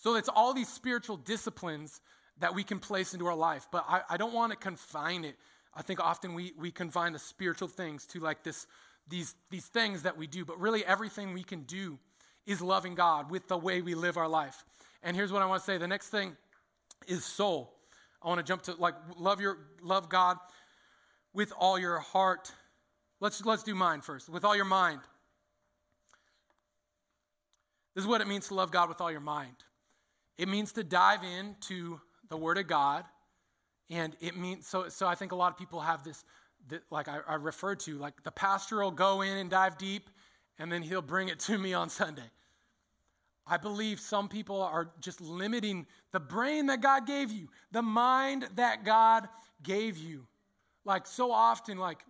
[0.00, 2.00] So it's all these spiritual disciplines
[2.38, 3.68] that we can place into our life.
[3.70, 5.36] But I, I don't want to confine it.
[5.74, 8.66] I think often we, we confine the spiritual things to like this,
[9.08, 10.44] these, these things that we do.
[10.44, 11.98] But really, everything we can do
[12.46, 14.64] is loving God with the way we live our life.
[15.02, 16.34] And here's what I want to say the next thing
[17.06, 17.72] is soul.
[18.22, 20.38] I want to jump to like love your love God
[21.32, 22.52] with all your heart.
[23.20, 24.28] Let's let's do mind first.
[24.28, 25.00] With all your mind.
[27.94, 29.56] This is what it means to love God with all your mind.
[30.40, 32.00] It means to dive into
[32.30, 33.04] the Word of God.
[33.90, 36.24] And it means, so, so I think a lot of people have this,
[36.68, 40.08] that, like I, I referred to, like the pastor will go in and dive deep,
[40.58, 42.30] and then he'll bring it to me on Sunday.
[43.46, 48.48] I believe some people are just limiting the brain that God gave you, the mind
[48.54, 49.28] that God
[49.62, 50.26] gave you.
[50.86, 52.02] Like so often, like,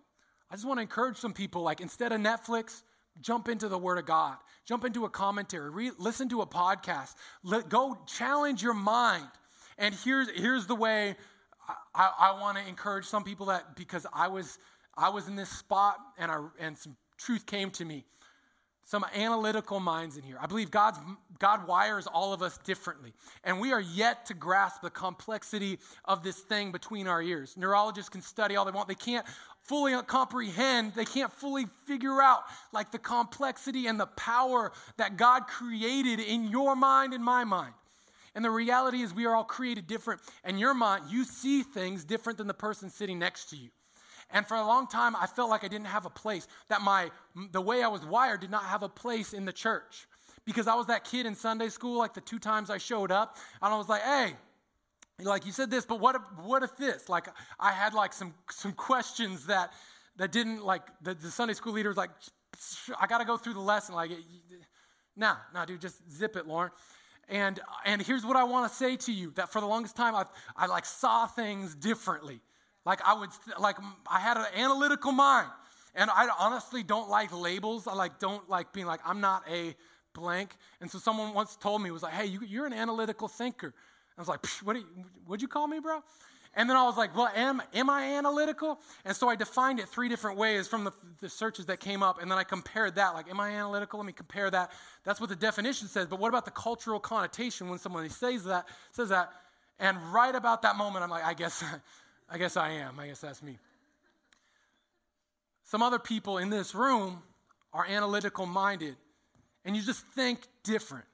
[0.49, 2.81] I just want to encourage some people, like, instead of Netflix,
[3.19, 4.37] Jump into the Word of God.
[4.65, 5.69] Jump into a commentary.
[5.69, 7.15] Re- listen to a podcast.
[7.43, 9.27] Let, go challenge your mind.
[9.77, 11.15] And here's, here's the way
[11.93, 14.57] I, I want to encourage some people that because I was,
[14.97, 18.05] I was in this spot and, I, and some truth came to me.
[18.83, 20.37] Some analytical minds in here.
[20.41, 20.97] I believe God's,
[21.39, 23.13] God wires all of us differently.
[23.43, 27.55] And we are yet to grasp the complexity of this thing between our ears.
[27.55, 28.87] Neurologists can study all they want.
[28.87, 29.25] They can't
[29.63, 32.43] fully comprehend, they can't fully figure out
[32.73, 37.73] like the complexity and the power that God created in your mind and my mind.
[38.33, 40.21] And the reality is we are all created different.
[40.43, 43.69] And your mind, you see things different than the person sitting next to you.
[44.33, 47.11] And for a long time, I felt like I didn't have a place, that my,
[47.51, 50.07] the way I was wired did not have a place in the church.
[50.45, 53.37] Because I was that kid in Sunday school, like the two times I showed up,
[53.61, 54.33] and I was like, hey,
[55.19, 57.09] like you said this, but what if, what if this?
[57.09, 57.27] Like
[57.59, 59.71] I had like some some questions that
[60.17, 62.11] that didn't like the, the Sunday school leader was like,
[62.99, 63.95] I got to go through the lesson.
[63.95, 64.11] Like,
[65.15, 66.71] nah, nah, dude, just zip it, Lauren.
[67.29, 70.15] And and here's what I want to say to you: that for the longest time,
[70.15, 72.41] I I like saw things differently.
[72.85, 73.77] Like I would like
[74.09, 75.47] I had an analytical mind,
[75.95, 77.87] and I honestly don't like labels.
[77.87, 79.75] I like don't like being like I'm not a
[80.13, 80.55] blank.
[80.81, 83.73] And so someone once told me was like, "Hey, you, you're an analytical thinker."
[84.17, 84.75] I was like, "What?
[84.75, 84.85] You,
[85.25, 86.01] what'd you call me, bro?"
[86.53, 88.81] And then I was like, well, am, am I analytical?
[89.05, 92.21] And so I defined it three different ways from the, the searches that came up.
[92.21, 93.13] And then I compared that.
[93.13, 93.99] Like, am I analytical?
[93.99, 94.71] Let me compare that.
[95.05, 96.07] That's what the definition says.
[96.07, 98.65] But what about the cultural connotation when somebody says that?
[98.91, 99.31] Says that.
[99.79, 101.63] And right about that moment, I'm like, I guess,
[102.29, 102.99] I guess I am.
[102.99, 103.57] I guess that's me.
[105.63, 107.23] Some other people in this room
[107.71, 108.97] are analytical minded,
[109.63, 111.05] and you just think different.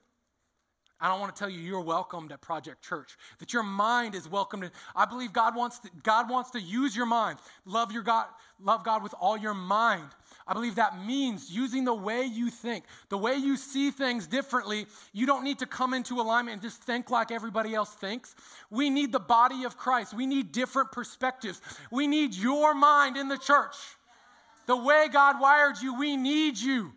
[1.00, 4.28] I don't want to tell you you're welcomed at Project Church, that your mind is
[4.28, 4.72] welcomed.
[4.96, 7.38] I believe God wants to, God wants to use your mind.
[7.66, 8.26] Love your God,
[8.60, 10.10] love God with all your mind.
[10.48, 14.88] I believe that means using the way you think, the way you see things differently.
[15.14, 18.36] You don't need to come into alignment and just think like everybody else thinks.
[18.72, 20.14] We need the body of Christ.
[20.14, 21.62] We need different perspectives.
[21.92, 23.76] We need your mind in the church.
[24.66, 26.92] The way God wired you, we need you.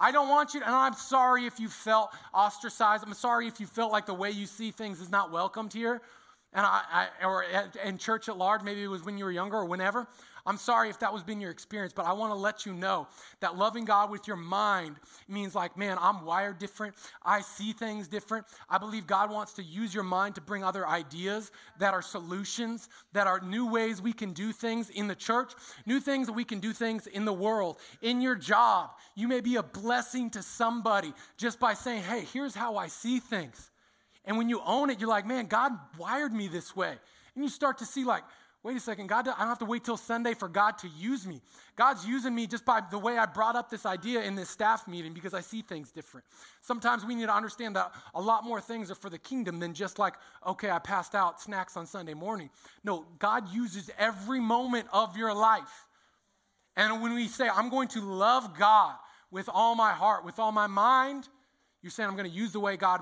[0.00, 3.04] I don't want you to, and I'm sorry if you felt ostracized.
[3.06, 6.00] I'm sorry if you felt like the way you see things is not welcomed here.
[6.52, 7.44] And I, I or
[7.84, 10.08] in church at large, maybe it was when you were younger or whenever.
[10.46, 13.06] I'm sorry if that was been your experience, but I want to let you know
[13.40, 14.96] that loving God with your mind
[15.28, 16.94] means like, man, I'm wired different.
[17.22, 18.46] I see things different.
[18.68, 22.88] I believe God wants to use your mind to bring other ideas that are solutions,
[23.12, 25.52] that are new ways we can do things in the church,
[25.86, 28.90] new things that we can do things in the world, in your job.
[29.14, 33.20] You may be a blessing to somebody just by saying, hey, here's how I see
[33.20, 33.70] things.
[34.24, 36.94] And when you own it, you're like, man, God wired me this way.
[37.34, 38.22] And you start to see, like,
[38.62, 41.26] wait a second, God, I don't have to wait till Sunday for God to use
[41.26, 41.40] me.
[41.76, 44.86] God's using me just by the way I brought up this idea in this staff
[44.86, 46.26] meeting because I see things different.
[46.60, 49.72] Sometimes we need to understand that a lot more things are for the kingdom than
[49.72, 50.14] just like,
[50.46, 52.50] okay, I passed out snacks on Sunday morning.
[52.84, 55.86] No, God uses every moment of your life.
[56.76, 58.94] And when we say, I'm going to love God
[59.30, 61.28] with all my heart, with all my mind,
[61.82, 63.00] you're saying, I'm going to use the way God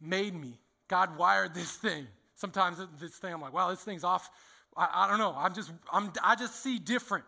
[0.00, 0.60] made me.
[0.88, 2.06] God wired this thing.
[2.36, 4.30] Sometimes this thing, I'm like, wow, this thing's off.
[4.76, 5.34] I, I don't know.
[5.36, 7.24] I'm just, I'm, I just see different.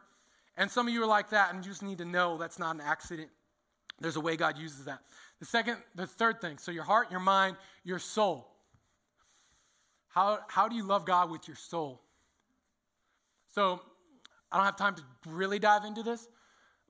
[0.56, 2.74] And some of you are like that, and you just need to know that's not
[2.74, 3.30] an accident.
[4.00, 5.00] There's a way God uses that.
[5.40, 8.46] The second, the third thing so your heart, your mind, your soul.
[10.08, 12.02] How, how do you love God with your soul?
[13.54, 13.80] So
[14.52, 16.28] I don't have time to really dive into this,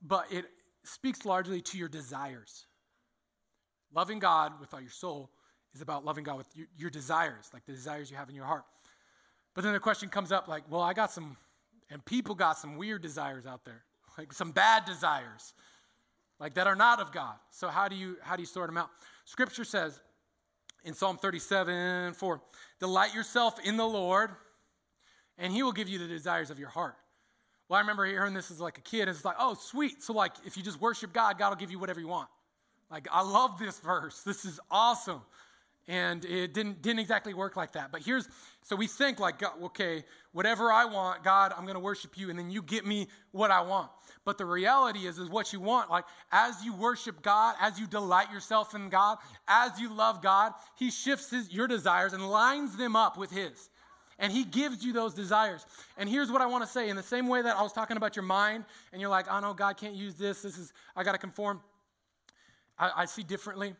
[0.01, 0.45] but it
[0.83, 2.65] speaks largely to your desires.
[3.93, 5.29] Loving God with all your soul
[5.73, 8.45] is about loving God with your, your desires, like the desires you have in your
[8.45, 8.63] heart.
[9.53, 11.37] But then the question comes up like, well, I got some,
[11.89, 13.83] and people got some weird desires out there,
[14.17, 15.53] like some bad desires,
[16.39, 17.35] like that are not of God.
[17.51, 18.89] So how do you how do you sort them out?
[19.25, 19.99] Scripture says
[20.85, 22.41] in Psalm 37, 4,
[22.79, 24.31] delight yourself in the Lord,
[25.37, 26.95] and he will give you the desires of your heart.
[27.67, 29.01] Well, I remember hearing this as like a kid.
[29.01, 30.01] And it's like, oh, sweet.
[30.01, 32.27] So, like, if you just worship God, God will give you whatever you want.
[32.89, 34.23] Like, I love this verse.
[34.23, 35.21] This is awesome
[35.89, 37.91] and it didn't, didn't exactly work like that.
[37.91, 38.29] But here's,
[38.61, 42.37] so we think like, okay, whatever I want, God, I'm going to worship you, and
[42.37, 43.89] then you get me what I want.
[44.23, 45.89] But the reality is, is what you want.
[45.89, 50.53] Like, as you worship God, as you delight yourself in God, as you love God,
[50.77, 53.71] He shifts his, your desires and lines them up with His.
[54.19, 55.65] And He gives you those desires.
[55.97, 57.97] And here's what I want to say in the same way that I was talking
[57.97, 60.43] about your mind, and you're like, oh no, God can't use this.
[60.43, 61.61] This is, I got to conform.
[62.77, 63.73] I, I see differently.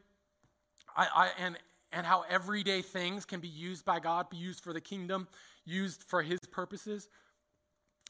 [0.98, 1.56] I, I, and
[1.91, 5.28] and how everyday things can be used by God, be used for the kingdom,
[5.65, 7.08] used for His purposes.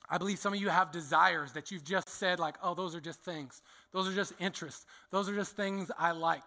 [0.10, 3.02] I believe some of you have desires that you've just said, like, oh, those are
[3.02, 3.62] just things.
[3.92, 4.86] Those are just interests.
[5.12, 6.44] Those are just things I like.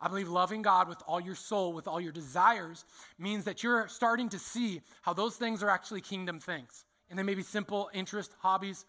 [0.00, 2.84] I believe loving God with all your soul, with all your desires,
[3.18, 6.84] means that you're starting to see how those things are actually kingdom things.
[7.08, 8.84] And they may be simple interests, hobbies,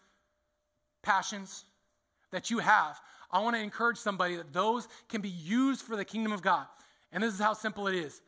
[1.02, 1.64] passions
[2.32, 2.98] that you have.
[3.30, 6.66] I want to encourage somebody that those can be used for the kingdom of God.
[7.14, 8.20] And this is how simple it is.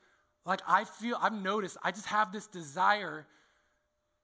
[0.47, 3.27] Like, I feel, I've noticed, I just have this desire,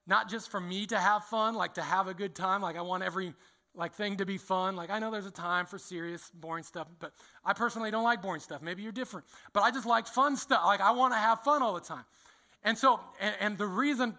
[0.07, 2.63] not just for me to have fun, like to have a good time.
[2.63, 3.35] Like, I want every
[3.75, 4.77] like thing to be fun.
[4.77, 7.13] Like I know there's a time for serious, boring stuff, but
[7.45, 8.63] I personally don't like boring stuff.
[8.63, 10.63] Maybe you're different, but I just like fun stuff.
[10.65, 12.05] Like I want to have fun all the time.
[12.65, 14.15] And so, and, and, the reason,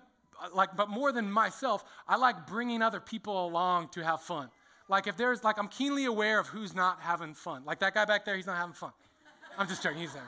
[0.53, 4.49] like, but more than myself, I like bringing other people along to have fun.
[4.89, 7.63] Like if there's, like, I'm keenly aware of who's not having fun.
[7.63, 8.91] Like that guy back there, he's not having fun.
[9.58, 9.99] I'm just joking.
[9.99, 10.24] He's there.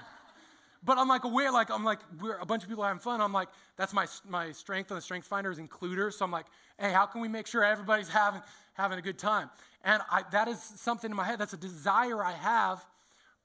[0.83, 3.21] but I'm like aware, like I'm like we're a bunch of people having fun.
[3.21, 6.13] I'm like that's my my strength on the Strength Finder is includer.
[6.13, 6.45] So I'm like,
[6.79, 8.41] hey, how can we make sure everybody's having
[8.73, 9.49] having a good time?
[9.83, 11.39] And I, that is something in my head.
[11.39, 12.83] That's a desire I have,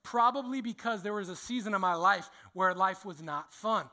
[0.03, 3.85] probably because there was a season in my life where life was not fun.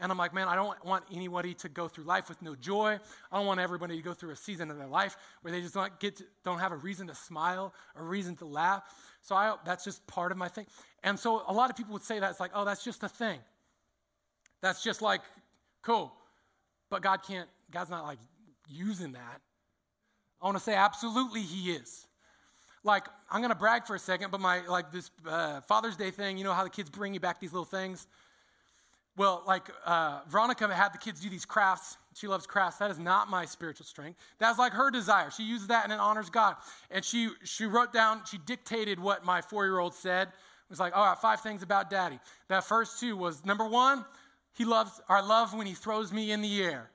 [0.00, 2.98] And I'm like, man, I don't want anybody to go through life with no joy.
[3.30, 5.74] I don't want everybody to go through a season of their life where they just
[5.74, 8.82] don't get to, don't have a reason to smile, a reason to laugh.
[9.20, 10.66] So I, that's just part of my thing.
[11.02, 13.08] And so a lot of people would say that it's like, oh, that's just a
[13.08, 13.38] thing.
[14.62, 15.20] That's just like
[15.82, 16.12] cool.
[16.88, 17.48] But God can't.
[17.70, 18.18] God's not like
[18.68, 19.40] using that.
[20.42, 22.06] I want to say absolutely He is.
[22.82, 26.38] Like I'm gonna brag for a second, but my like this uh, Father's Day thing.
[26.38, 28.06] You know how the kids bring you back these little things
[29.20, 31.98] well, like uh, Veronica had the kids do these crafts.
[32.14, 32.78] She loves crafts.
[32.78, 34.18] That is not my spiritual strength.
[34.38, 35.30] That's like her desire.
[35.30, 36.56] She uses that and it honors God.
[36.90, 40.28] And she she wrote down, she dictated what my four year old said.
[40.28, 42.18] It was like, all right, five things about daddy.
[42.48, 44.06] That first two was number one,
[44.54, 46.90] he loves, or I love when he throws me in the air.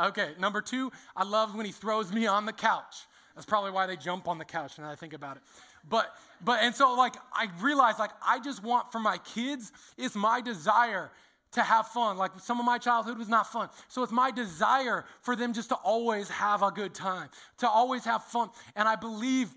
[0.00, 3.06] Okay, number two, I love when he throws me on the couch.
[3.36, 5.44] That's probably why they jump on the couch now I think about it.
[5.88, 6.12] But
[6.44, 10.40] but and so like I realized like I just want for my kids, it's my
[10.40, 11.12] desire
[11.52, 12.16] to have fun.
[12.16, 13.68] Like some of my childhood was not fun.
[13.88, 17.28] So it's my desire for them just to always have a good time,
[17.58, 18.50] to always have fun.
[18.76, 19.50] And I believe,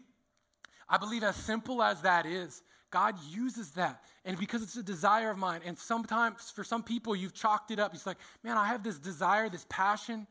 [0.87, 2.61] I believe as simple as that is,
[2.91, 4.03] God uses that.
[4.25, 7.79] And because it's a desire of mine, and sometimes for some people, you've chalked it
[7.79, 7.93] up.
[7.93, 10.27] It's like, man, I have this desire, this passion.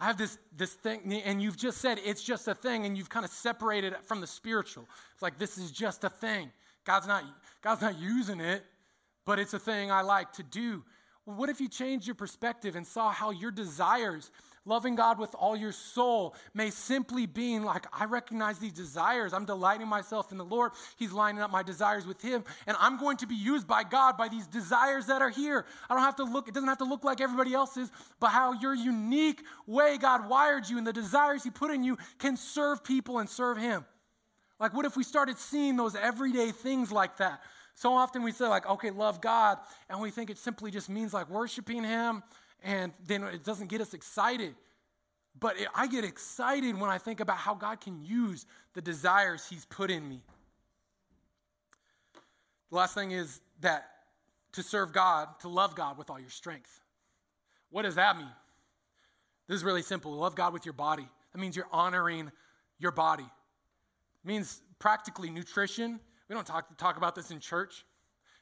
[0.00, 3.10] I have this, this thing, and you've just said it's just a thing, and you've
[3.10, 4.88] kind of separated it from the spiritual.
[5.12, 6.50] It's like this is just a thing.
[6.86, 7.22] God's not,
[7.60, 8.64] God's not using it
[9.30, 10.82] but it's a thing I like to do.
[11.24, 14.32] Well, what if you changed your perspective and saw how your desires,
[14.64, 19.32] loving God with all your soul, may simply being like, I recognize these desires.
[19.32, 20.72] I'm delighting myself in the Lord.
[20.96, 22.42] He's lining up my desires with Him.
[22.66, 25.64] And I'm going to be used by God by these desires that are here.
[25.88, 28.54] I don't have to look, it doesn't have to look like everybody else's, but how
[28.54, 32.82] your unique way God wired you and the desires He put in you can serve
[32.82, 33.84] people and serve Him.
[34.60, 37.40] Like, what if we started seeing those everyday things like that?
[37.74, 39.58] So often we say, like, okay, love God,
[39.88, 42.22] and we think it simply just means like worshiping Him,
[42.62, 44.54] and then it doesn't get us excited.
[45.38, 48.44] But it, I get excited when I think about how God can use
[48.74, 50.20] the desires He's put in me.
[52.68, 53.88] The last thing is that
[54.52, 56.80] to serve God, to love God with all your strength.
[57.70, 58.30] What does that mean?
[59.48, 60.12] This is really simple.
[60.12, 61.08] Love God with your body.
[61.32, 62.30] That means you're honoring
[62.78, 63.26] your body.
[64.24, 66.00] Means practically nutrition
[66.30, 67.84] we don't talk, talk about this in church.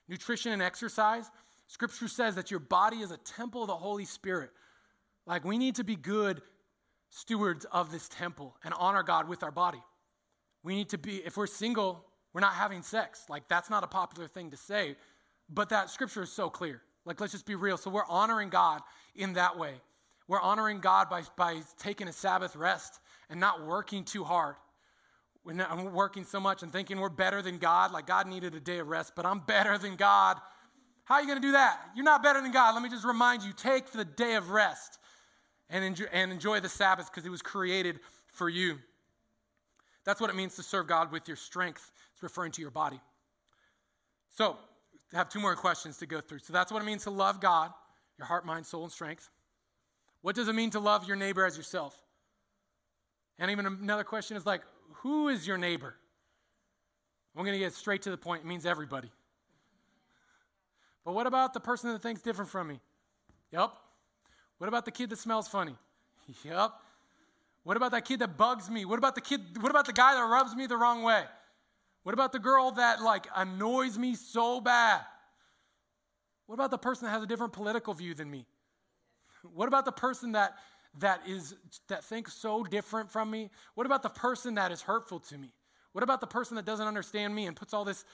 [0.09, 1.31] Nutrition and exercise.
[1.69, 4.51] Scripture says that your body is a temple of the Holy Spirit.
[5.27, 6.43] Like we need to be good
[7.09, 9.83] stewards of this temple and honor God with our body.
[10.63, 12.05] We need to be, if we're single,
[12.35, 13.25] we're not having sex.
[13.31, 14.95] Like that's not a popular thing to say,
[15.49, 16.83] but that scripture is so clear.
[17.07, 17.79] Like let's just be real.
[17.79, 18.83] So we're honoring God
[19.15, 19.73] in that way.
[20.27, 23.01] We're honoring God by, by taking a Sabbath rest
[23.31, 24.57] and not working too hard.
[25.49, 28.79] I'm working so much and thinking we're better than God, like God needed a day
[28.79, 30.37] of rest, but I'm better than God.
[31.05, 31.81] How are you going to do that?
[31.95, 32.75] You're not better than God.
[32.75, 34.99] Let me just remind you take the day of rest
[35.71, 38.79] and enjoy, and enjoy the Sabbath because it was created for you.
[40.05, 41.91] That's what it means to serve God with your strength.
[42.13, 43.01] It's referring to your body.
[44.37, 44.57] So,
[45.13, 46.41] I have two more questions to go through.
[46.41, 47.73] So, that's what it means to love God,
[48.19, 49.29] your heart, mind, soul, and strength.
[50.23, 52.01] What does it mean to love your neighbor as yourself?
[53.39, 54.63] And even another question is like,
[55.03, 55.95] who is your neighbor?
[57.37, 58.43] I'm going to get straight to the point.
[58.45, 59.11] It means everybody.
[61.05, 62.81] But what about the person that thinks different from me?
[63.53, 63.73] Yep.
[64.59, 65.77] What about the kid that smells funny?
[66.45, 66.73] Yep.
[67.65, 68.85] What about that kid that bugs me?
[68.85, 71.25] What about the kid what about the guy that rubs me the wrong way?
[72.03, 75.03] What about the girl that like annoys me so bad?
[76.47, 78.47] What about the person that has a different political view than me?
[79.43, 80.55] What about the person that
[80.99, 81.55] that is
[81.89, 83.51] that thinks so different from me?
[83.75, 85.53] What about the person that is hurtful to me?
[85.93, 88.05] What about the person that doesn't understand me and puts all this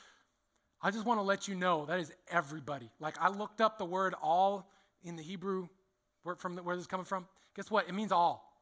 [0.84, 2.90] I just want to let you know that is everybody.
[3.00, 4.70] Like I looked up the word all
[5.02, 5.66] in the Hebrew
[6.24, 7.26] word from the, where this is coming from.
[7.56, 7.88] Guess what?
[7.88, 8.52] It means all.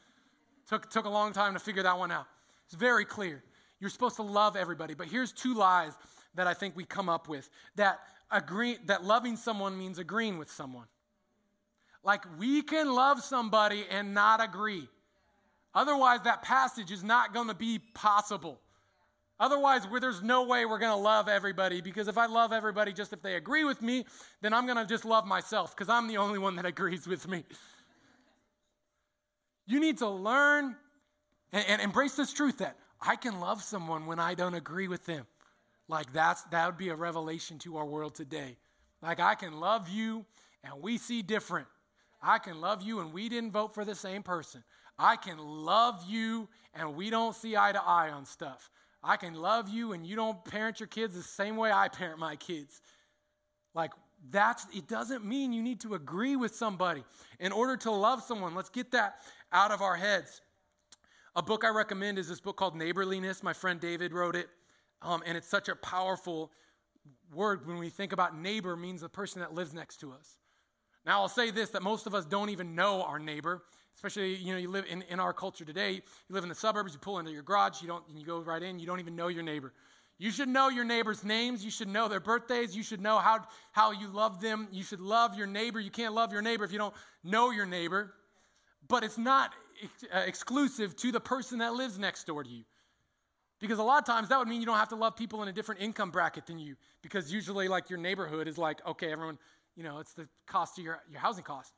[0.68, 2.26] took took a long time to figure that one out.
[2.64, 3.44] It's very clear.
[3.80, 5.92] You're supposed to love everybody, but here's two lies
[6.34, 8.00] that I think we come up with that
[8.30, 10.86] agree that loving someone means agreeing with someone.
[12.04, 14.88] Like we can love somebody and not agree.
[15.74, 18.60] Otherwise, that passage is not going to be possible.
[19.40, 23.12] Otherwise, there's no way we're going to love everybody because if I love everybody just
[23.12, 24.04] if they agree with me,
[24.40, 27.28] then I'm going to just love myself because I'm the only one that agrees with
[27.28, 27.44] me.
[29.66, 30.74] You need to learn
[31.52, 35.06] and, and, embrace this truth that I can love someone when I don't agree with
[35.06, 35.26] them.
[35.88, 38.56] Like that's that would be a revelation to our world today.
[39.02, 40.24] Like, I can love you
[40.64, 41.68] and we see different.
[42.20, 44.62] I can love you and we didn't vote for the same person.
[44.98, 48.70] I can love you and we don't see eye to eye on stuff.
[49.02, 52.18] I can love you and you don't parent your kids the same way I parent
[52.18, 52.82] my kids.
[53.74, 53.92] Like,
[54.30, 57.04] that's it doesn't mean you need to agree with somebody
[57.38, 58.54] in order to love someone.
[58.54, 59.18] Let's get that
[59.52, 60.42] out of our heads.
[61.36, 63.44] A book I recommend is this book called Neighborliness.
[63.44, 64.48] My friend David wrote it,
[65.02, 66.50] um, and it's such a powerful
[67.32, 70.36] word when we think about neighbor means the person that lives next to us.
[71.06, 73.62] Now I'll say this that most of us don't even know our neighbor,
[73.96, 75.92] especially you know you live in, in our culture today.
[75.92, 78.62] You live in the suburbs, you pull into your garage, you don't you go right
[78.62, 79.72] in, you don't even know your neighbor.
[80.20, 81.64] You should know your neighbor's names.
[81.64, 82.76] You should know their birthdays.
[82.76, 84.66] You should know how, how you love them.
[84.72, 85.78] You should love your neighbor.
[85.78, 88.12] You can't love your neighbor if you don't know your neighbor.
[88.88, 89.52] But it's not
[90.12, 92.64] uh, exclusive to the person that lives next door to you.
[93.60, 95.48] Because a lot of times that would mean you don't have to love people in
[95.48, 96.76] a different income bracket than you.
[97.02, 99.38] Because usually, like, your neighborhood is like, okay, everyone,
[99.78, 101.72] you know, it's the cost of your, your housing cost.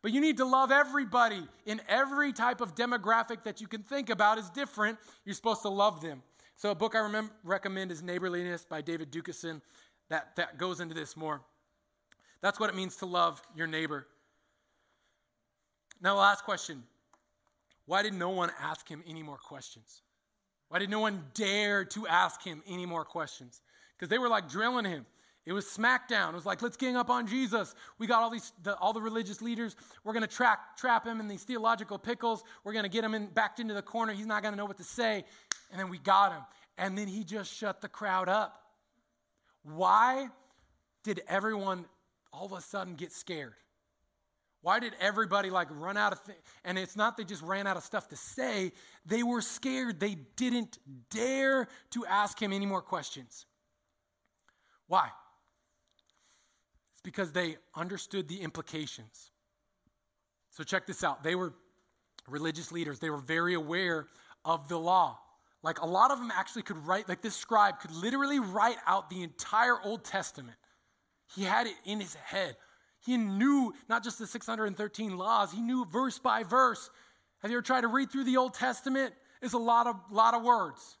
[0.00, 4.08] But you need to love everybody in every type of demographic that you can think
[4.08, 4.98] about is different.
[5.26, 6.22] You're supposed to love them.
[6.56, 9.60] So, a book I remember, recommend is Neighborliness by David Dukeson
[10.08, 11.42] that, that goes into this more.
[12.40, 14.06] That's what it means to love your neighbor.
[16.00, 16.82] Now, last question
[17.84, 20.00] Why did no one ask him any more questions?
[20.68, 23.60] Why did no one dare to ask him any more questions?
[23.94, 25.04] Because they were like drilling him.
[25.44, 26.30] It was smackdown.
[26.30, 27.74] It was like, let's gang up on Jesus.
[27.98, 29.74] We got all these, the, all the religious leaders.
[30.04, 32.44] We're going to trap, trap him in these theological pickles.
[32.62, 34.12] We're going to get him in, backed into the corner.
[34.12, 35.24] He's not going to know what to say.
[35.72, 36.42] And then we got him.
[36.78, 38.62] And then he just shut the crowd up.
[39.64, 40.28] Why
[41.02, 41.86] did everyone
[42.32, 43.54] all of a sudden get scared?
[44.60, 46.20] Why did everybody like run out of
[46.64, 48.70] and it's not they just ran out of stuff to say,
[49.04, 49.98] they were scared.
[49.98, 50.78] They didn't
[51.10, 53.44] dare to ask him any more questions.
[54.86, 55.08] Why?
[57.02, 59.30] Because they understood the implications.
[60.50, 61.22] So, check this out.
[61.22, 61.54] They were
[62.28, 64.06] religious leaders, they were very aware
[64.44, 65.18] of the law.
[65.62, 69.08] Like, a lot of them actually could write, like, this scribe could literally write out
[69.10, 70.56] the entire Old Testament.
[71.34, 72.56] He had it in his head.
[73.04, 76.90] He knew not just the 613 laws, he knew verse by verse.
[77.38, 79.14] Have you ever tried to read through the Old Testament?
[79.40, 80.96] It's a lot of, lot of words.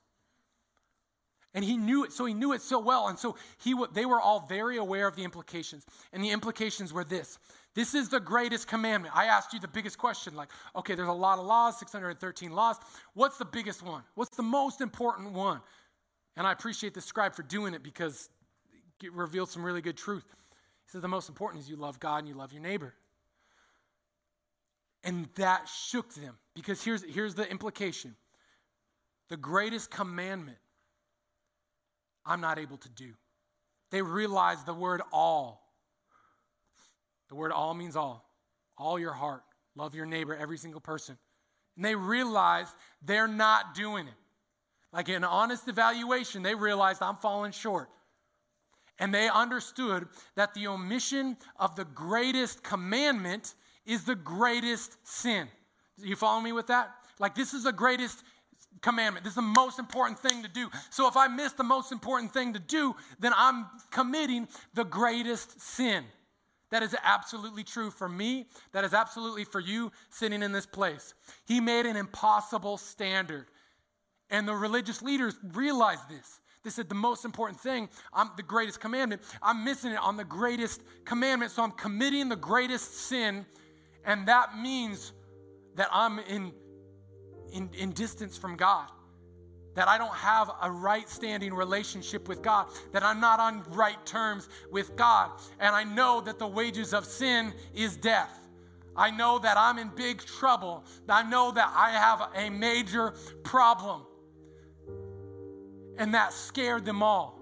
[1.54, 3.08] And he knew it, so he knew it so well.
[3.08, 5.84] And so he, they were all very aware of the implications.
[6.12, 7.38] And the implications were this
[7.74, 9.16] this is the greatest commandment.
[9.16, 12.76] I asked you the biggest question like, okay, there's a lot of laws, 613 laws.
[13.14, 14.02] What's the biggest one?
[14.14, 15.60] What's the most important one?
[16.36, 18.28] And I appreciate the scribe for doing it because
[19.02, 20.24] it revealed some really good truth.
[20.28, 22.94] He says the most important is you love God and you love your neighbor.
[25.04, 28.14] And that shook them because here's, here's the implication
[29.28, 30.58] the greatest commandment
[32.24, 33.12] I'm not able to do.
[33.90, 35.62] They realize the word all.
[37.28, 38.28] The word all means all.
[38.78, 39.42] All your heart.
[39.74, 41.16] Love your neighbor, every single person.
[41.76, 42.66] And they realize
[43.02, 44.14] they're not doing it.
[44.92, 47.88] Like an honest evaluation, they realized I'm falling short.
[48.98, 50.06] And they understood
[50.36, 53.54] that the omission of the greatest commandment
[53.86, 55.48] is the greatest sin.
[55.96, 56.90] You follow me with that?
[57.18, 58.22] Like, this is the greatest
[58.80, 59.24] commandment.
[59.24, 60.68] This is the most important thing to do.
[60.90, 65.60] So if I miss the most important thing to do, then I'm committing the greatest
[65.60, 66.04] sin.
[66.70, 68.46] That is absolutely true for me.
[68.72, 71.14] That is absolutely for you sitting in this place.
[71.46, 73.46] He made an impossible standard.
[74.30, 76.40] And the religious leaders realized this.
[76.64, 79.20] They said, the most important thing, I'm the greatest commandment.
[79.42, 81.50] I'm missing it on the greatest commandment.
[81.50, 83.44] So I'm committing the greatest sin.
[84.04, 85.12] And that means
[85.74, 86.52] that I'm in
[87.52, 88.88] in, in distance from God,
[89.74, 94.04] that I don't have a right standing relationship with God, that I'm not on right
[94.04, 95.30] terms with God.
[95.60, 98.38] And I know that the wages of sin is death.
[98.94, 100.84] I know that I'm in big trouble.
[101.08, 104.02] I know that I have a major problem.
[105.98, 107.40] And that scared them all.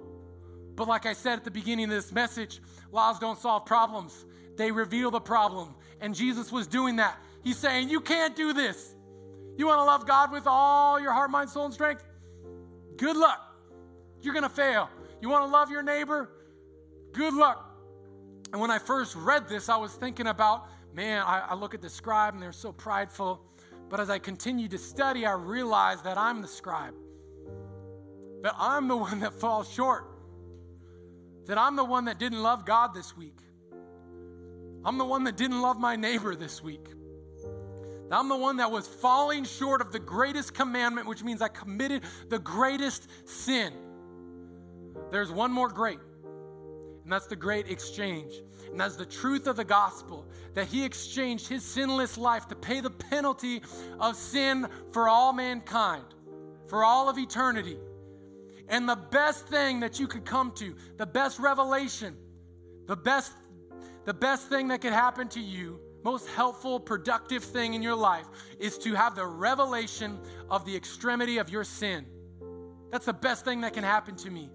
[0.77, 2.61] But like I said at the beginning of this message,
[2.93, 4.25] laws don't solve problems,
[4.57, 5.75] they reveal the problem.
[6.01, 7.19] And Jesus was doing that.
[7.43, 8.95] He's saying, You can't do this.
[9.61, 12.03] You want to love God with all your heart, mind, soul, and strength?
[12.97, 13.55] Good luck.
[14.23, 14.89] You're going to fail.
[15.21, 16.31] You want to love your neighbor?
[17.13, 17.71] Good luck.
[18.53, 21.83] And when I first read this, I was thinking about, man, I, I look at
[21.83, 23.45] the scribe and they're so prideful.
[23.91, 26.95] But as I continued to study, I realized that I'm the scribe,
[28.43, 30.07] that I'm the one that falls short,
[31.45, 33.37] that I'm the one that didn't love God this week.
[34.87, 36.87] I'm the one that didn't love my neighbor this week.
[38.13, 42.03] I'm the one that was falling short of the greatest commandment, which means I committed
[42.29, 43.73] the greatest sin.
[45.11, 45.99] There's one more great,
[47.05, 48.33] and that's the great exchange.
[48.71, 52.81] And that's the truth of the gospel that he exchanged his sinless life to pay
[52.81, 53.63] the penalty
[53.99, 56.05] of sin for all mankind,
[56.69, 57.79] for all of eternity.
[58.69, 62.17] And the best thing that you could come to, the best revelation,
[62.87, 63.33] the best
[64.07, 68.26] the best thing that could happen to you, most helpful, productive thing in your life
[68.59, 72.07] is to have the revelation of the extremity of your sin.
[72.90, 74.51] That's the best thing that can happen to me.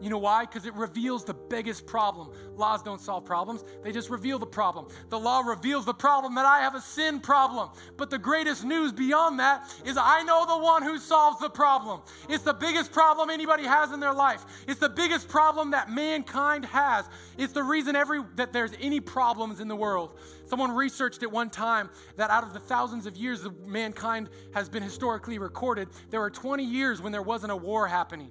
[0.00, 0.44] You know why?
[0.44, 2.30] Because it reveals the biggest problem.
[2.54, 4.88] Laws don't solve problems, they just reveal the problem.
[5.08, 7.70] The law reveals the problem that I have a sin problem.
[7.96, 12.02] But the greatest news beyond that is I know the one who solves the problem.
[12.28, 14.44] It's the biggest problem anybody has in their life.
[14.68, 17.06] It's the biggest problem that mankind has.
[17.38, 20.18] It's the reason every that there's any problems in the world.
[20.46, 24.68] Someone researched at one time that out of the thousands of years that mankind has
[24.68, 28.30] been historically recorded, there were 20 years when there wasn't a war happening.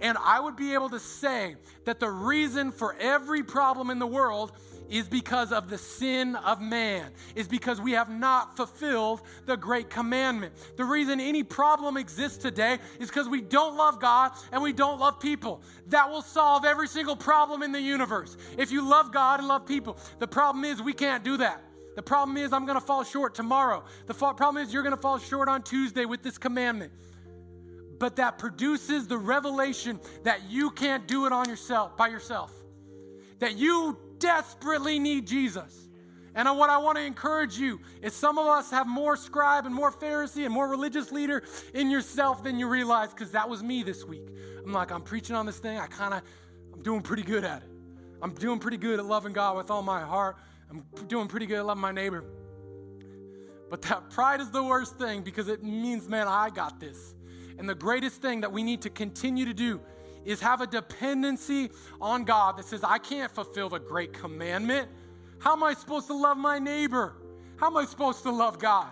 [0.00, 4.06] And I would be able to say that the reason for every problem in the
[4.06, 4.52] world
[4.90, 9.88] is because of the sin of man, is because we have not fulfilled the great
[9.90, 10.54] commandment.
[10.76, 15.00] The reason any problem exists today is because we don't love God and we don't
[15.00, 15.62] love people.
[15.88, 18.36] That will solve every single problem in the universe.
[18.58, 21.62] If you love God and love people, the problem is we can't do that.
[21.96, 23.84] The problem is I'm going to fall short tomorrow.
[24.06, 26.92] The problem is you're going to fall short on Tuesday with this commandment
[27.98, 32.52] but that produces the revelation that you can't do it on yourself by yourself.
[33.38, 35.88] That you desperately need Jesus.
[36.34, 39.74] And what I want to encourage you is some of us have more scribe and
[39.74, 43.84] more Pharisee and more religious leader in yourself than you realize, because that was me
[43.84, 44.28] this week.
[44.64, 45.78] I'm like, I'm preaching on this thing.
[45.78, 46.22] I kind of,
[46.72, 47.68] I'm doing pretty good at it.
[48.20, 50.36] I'm doing pretty good at loving God with all my heart.
[50.70, 52.24] I'm doing pretty good at loving my neighbor.
[53.70, 57.14] But that pride is the worst thing because it means, man, I got this.
[57.58, 59.80] And the greatest thing that we need to continue to do
[60.24, 64.88] is have a dependency on God that says, I can't fulfill the great commandment.
[65.38, 67.16] How am I supposed to love my neighbor?
[67.56, 68.90] How am I supposed to love God?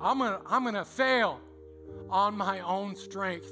[0.00, 1.40] I'm gonna, I'm gonna fail
[2.08, 3.50] on my own strength.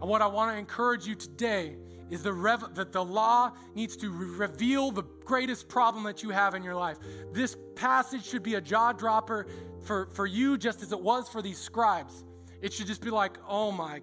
[0.00, 1.76] And what I want to encourage you today
[2.10, 6.30] is the rev- that the law needs to re- reveal the greatest problem that you
[6.30, 6.98] have in your life.
[7.32, 9.46] This passage should be a jaw dropper
[9.82, 12.24] for, for you just as it was for these scribes.
[12.60, 14.00] It should just be like, oh my,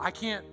[0.00, 0.44] I can't.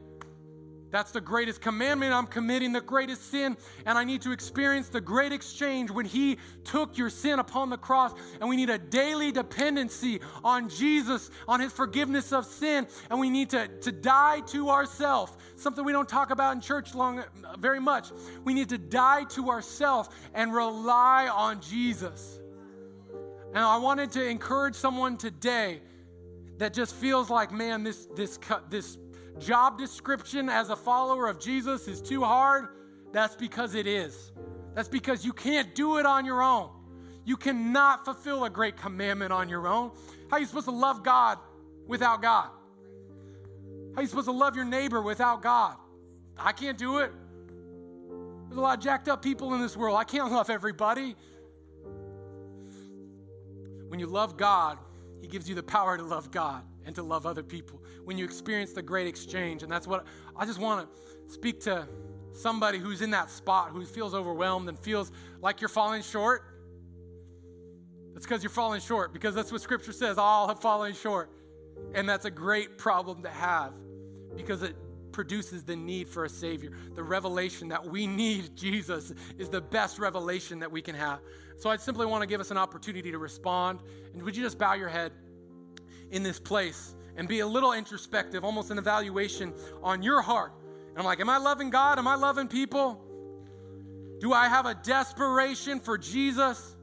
[0.92, 2.14] That's the greatest commandment.
[2.14, 3.56] I'm committing the greatest sin,
[3.86, 7.78] and I need to experience the great exchange when He took your sin upon the
[7.78, 8.14] cross.
[8.40, 13.30] And we need a daily dependency on Jesus, on His forgiveness of sin, and we
[13.30, 15.32] need to, to die to ourselves.
[15.56, 17.24] Something we don't talk about in church long
[17.58, 18.10] very much.
[18.44, 22.41] We need to die to ourselves and rely on Jesus.
[23.54, 25.82] And I wanted to encourage someone today
[26.58, 28.40] that just feels like, man, this, this,
[28.70, 28.98] this
[29.40, 32.70] job description as a follower of Jesus is too hard.
[33.12, 34.32] That's because it is.
[34.74, 36.70] That's because you can't do it on your own.
[37.26, 39.92] You cannot fulfill a great commandment on your own.
[40.30, 41.38] How are you supposed to love God
[41.88, 42.50] without God?
[43.94, 45.76] How are you supposed to love your neighbor without God?
[46.38, 47.12] I can't do it.
[48.48, 49.98] There's a lot of jacked up people in this world.
[49.98, 51.16] I can't love everybody.
[53.92, 54.78] When you love God,
[55.20, 57.84] He gives you the power to love God and to love other people.
[58.06, 61.90] When you experience the great exchange, and that's what I just want to speak to
[62.32, 65.12] somebody who's in that spot, who feels overwhelmed and feels
[65.42, 66.44] like you're falling short.
[68.14, 71.30] That's because you're falling short, because that's what Scripture says all have fallen short.
[71.94, 73.74] And that's a great problem to have
[74.38, 74.74] because it
[75.12, 76.72] produces the need for a Savior.
[76.96, 81.20] The revelation that we need Jesus is the best revelation that we can have.
[81.58, 83.80] So I simply want to give us an opportunity to respond.
[84.14, 85.12] And would you just bow your head
[86.10, 89.54] in this place and be a little introspective, almost an evaluation
[89.84, 90.54] on your heart?
[90.90, 92.00] And I'm like, am I loving God?
[92.00, 93.00] Am I loving people?
[94.20, 96.76] Do I have a desperation for Jesus?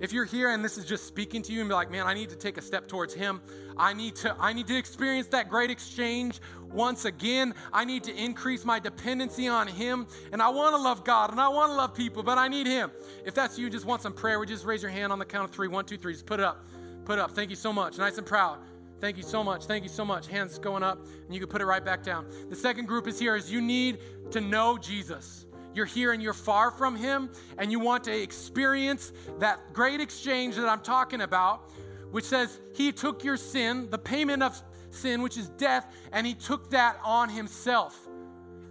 [0.00, 2.14] If you're here and this is just speaking to you and be like, man, I
[2.14, 3.42] need to take a step towards him.
[3.76, 6.40] I need to, I need to experience that great exchange
[6.72, 7.54] once again.
[7.70, 10.06] I need to increase my dependency on him.
[10.32, 12.66] And I want to love God and I want to love people, but I need
[12.66, 12.90] him.
[13.26, 15.44] If that's you, just want some prayer, would just raise your hand on the count
[15.44, 15.68] of three?
[15.68, 16.14] One, two, three.
[16.14, 16.64] Just put it up.
[17.04, 17.32] Put it up.
[17.32, 17.98] Thank you so much.
[17.98, 18.58] Nice and proud.
[19.00, 19.64] Thank you so much.
[19.64, 20.26] Thank you so much.
[20.26, 22.26] Hands going up, and you can put it right back down.
[22.50, 23.98] The second group is here is you need
[24.30, 29.12] to know Jesus you're here and you're far from Him, and you want to experience
[29.38, 31.70] that great exchange that I'm talking about,
[32.10, 34.60] which says He took your sin, the payment of
[34.90, 38.08] sin, which is death, and He took that on Himself.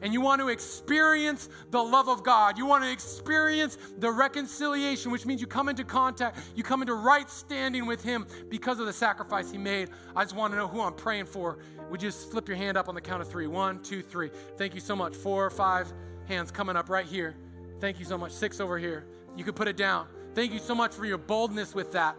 [0.01, 5.11] and you want to experience the love of God, you want to experience the reconciliation,
[5.11, 8.85] which means you come into contact, you come into right standing with Him because of
[8.85, 9.89] the sacrifice He made.
[10.15, 11.59] I just want to know who I'm praying for.
[11.89, 13.47] Would you just slip your hand up on the count of three?
[13.47, 14.29] One, two, three.
[14.57, 15.15] Thank you so much.
[15.15, 15.91] Four, five
[16.29, 17.35] hands coming up right here.
[17.81, 18.31] Thank you so much.
[18.31, 19.05] Six over here.
[19.35, 20.07] You could put it down.
[20.35, 22.15] Thank you so much for your boldness with that.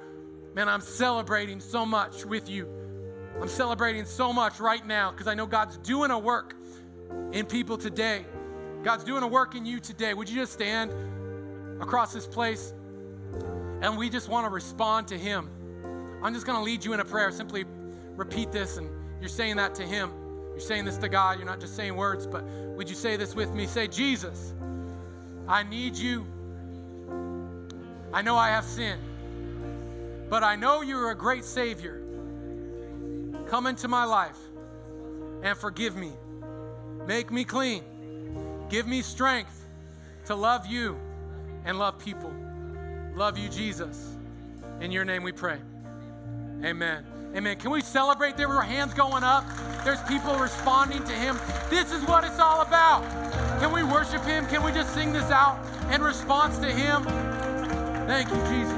[0.55, 2.69] Man, I'm celebrating so much with you.
[3.41, 6.55] I'm celebrating so much right now because I know God's doing a work
[7.33, 8.27] in people today.
[8.83, 10.13] God's doing a work in you today.
[10.13, 10.93] Would you just stand
[11.81, 12.75] across this place
[13.81, 15.49] and we just want to respond to Him?
[16.23, 17.31] I'm just going to lead you in a prayer.
[17.31, 17.65] Simply
[18.17, 18.91] repeat this, and
[19.21, 20.11] you're saying that to Him.
[20.51, 21.39] You're saying this to God.
[21.39, 23.67] You're not just saying words, but would you say this with me?
[23.67, 24.53] Say, Jesus,
[25.49, 26.27] I need you.
[28.13, 29.01] I know I have sinned,
[30.29, 32.03] but I know you're a great Savior.
[33.49, 34.39] Come into my life
[35.43, 36.13] and forgive me.
[37.07, 37.83] Make me clean.
[38.69, 39.67] Give me strength
[40.27, 40.97] to love you
[41.65, 42.33] and love people.
[43.15, 44.17] Love you, Jesus.
[44.81, 45.59] In your name we pray.
[46.65, 47.07] Amen.
[47.35, 47.57] Amen.
[47.57, 48.37] Can we celebrate?
[48.37, 49.45] There were hands going up.
[49.83, 51.39] There's people responding to him.
[51.71, 53.03] This is what it's all about.
[53.61, 54.47] Can we worship him?
[54.49, 55.59] Can we just sing this out
[55.91, 57.05] in response to him?
[58.07, 58.77] Thank you, Jesus.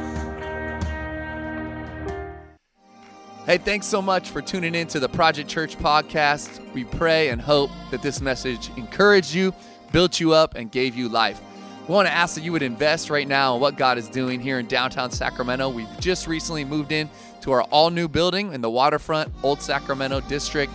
[3.47, 6.61] Hey, thanks so much for tuning in to the Project Church podcast.
[6.75, 9.53] We pray and hope that this message encouraged you,
[9.91, 11.41] built you up, and gave you life.
[11.89, 14.39] We want to ask that you would invest right now in what God is doing
[14.39, 15.69] here in downtown Sacramento.
[15.69, 17.11] We've just recently moved in
[17.43, 20.73] to our all new building in the waterfront Old Sacramento district.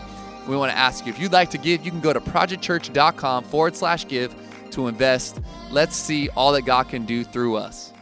[0.47, 3.43] We want to ask you if you'd like to give, you can go to projectchurch.com
[3.45, 4.35] forward slash give
[4.71, 5.41] to invest.
[5.71, 7.93] Let's see all that God can do through us.